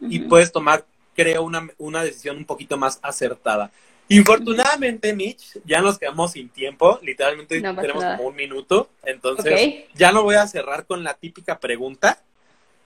[0.00, 0.84] y puedes tomar,
[1.14, 3.70] creo, una, una decisión un poquito más acertada.
[4.08, 6.98] Infortunadamente, Mitch, ya nos quedamos sin tiempo.
[7.02, 8.90] Literalmente tenemos como un minuto.
[9.02, 12.18] Entonces, ya no voy a cerrar con la típica pregunta.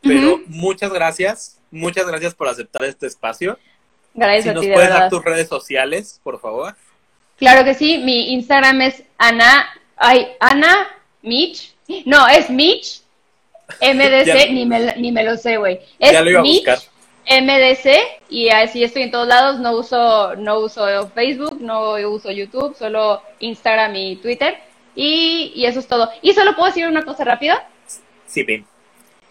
[0.00, 1.58] Pero muchas gracias.
[1.70, 3.58] Muchas gracias por aceptar este espacio.
[4.14, 6.74] Gracias si a nos puedes dar tus redes sociales, por favor.
[7.38, 7.98] Claro que sí.
[7.98, 9.68] Mi Instagram es Ana.
[9.96, 10.88] Ay, Ana
[11.22, 11.74] Mitch.
[12.04, 13.02] No, es Mitch.
[13.80, 15.80] MDC, ni, me, ni me lo sé, güey.
[15.98, 16.78] Es lo iba a buscar.
[17.28, 19.61] MDC y así estoy en todos lados.
[19.61, 24.59] No uso, no uso Facebook, no uso YouTube, solo Instagram y Twitter.
[24.94, 26.11] Y, y eso es todo.
[26.22, 27.68] Y solo puedo decir una cosa rápida.
[28.26, 28.66] Sí, bien.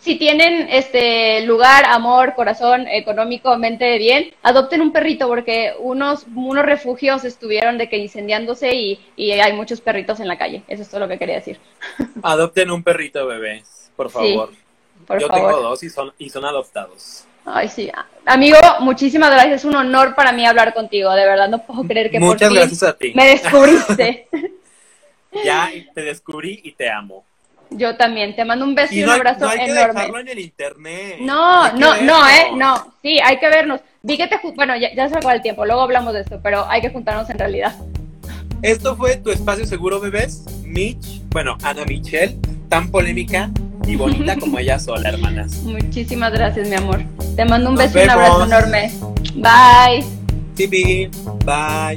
[0.07, 7.25] Si tienen este lugar, amor, corazón, económicamente bien, adopten un perrito porque unos, unos refugios
[7.25, 10.63] estuvieron de que incendiándose y, y hay muchos perritos en la calle.
[10.69, 11.59] Eso es todo lo que quería decir.
[12.23, 13.65] Adopten un perrito bebé,
[13.97, 14.53] por favor.
[15.19, 17.25] Yo tengo dos y son, y son adoptados.
[17.43, 17.91] Ay, sí.
[18.25, 19.55] Amigo, muchísimas gracias.
[19.55, 21.11] Es un honor para mí hablar contigo.
[21.11, 23.11] De verdad, no puedo creer que Muchas gracias a ti.
[23.13, 24.29] me descubriste.
[25.43, 27.26] ya te descubrí y te amo.
[27.71, 28.35] Yo también.
[28.35, 29.93] Te mando un beso y, un abrazo no hay que enorme.
[29.93, 31.17] Dejarlo en el internet.
[31.21, 32.93] No, no, no, eh, no.
[33.01, 33.81] Sí, hay que vernos.
[34.01, 35.65] Vi que te, bueno, ya, ya se acabó el tiempo.
[35.65, 37.75] Luego hablamos de esto, pero hay que juntarnos en realidad.
[38.61, 40.45] Esto fue tu espacio seguro, bebés.
[40.63, 42.37] Mitch, bueno, Ana Michelle,
[42.69, 43.51] tan polémica
[43.85, 45.53] y bonita como ella sola, hermanas.
[45.63, 47.03] Muchísimas gracias, mi amor.
[47.35, 48.91] Te mando un beso y un abrazo enorme.
[49.35, 50.05] Bye.
[50.55, 51.09] TV,
[51.45, 51.95] bye.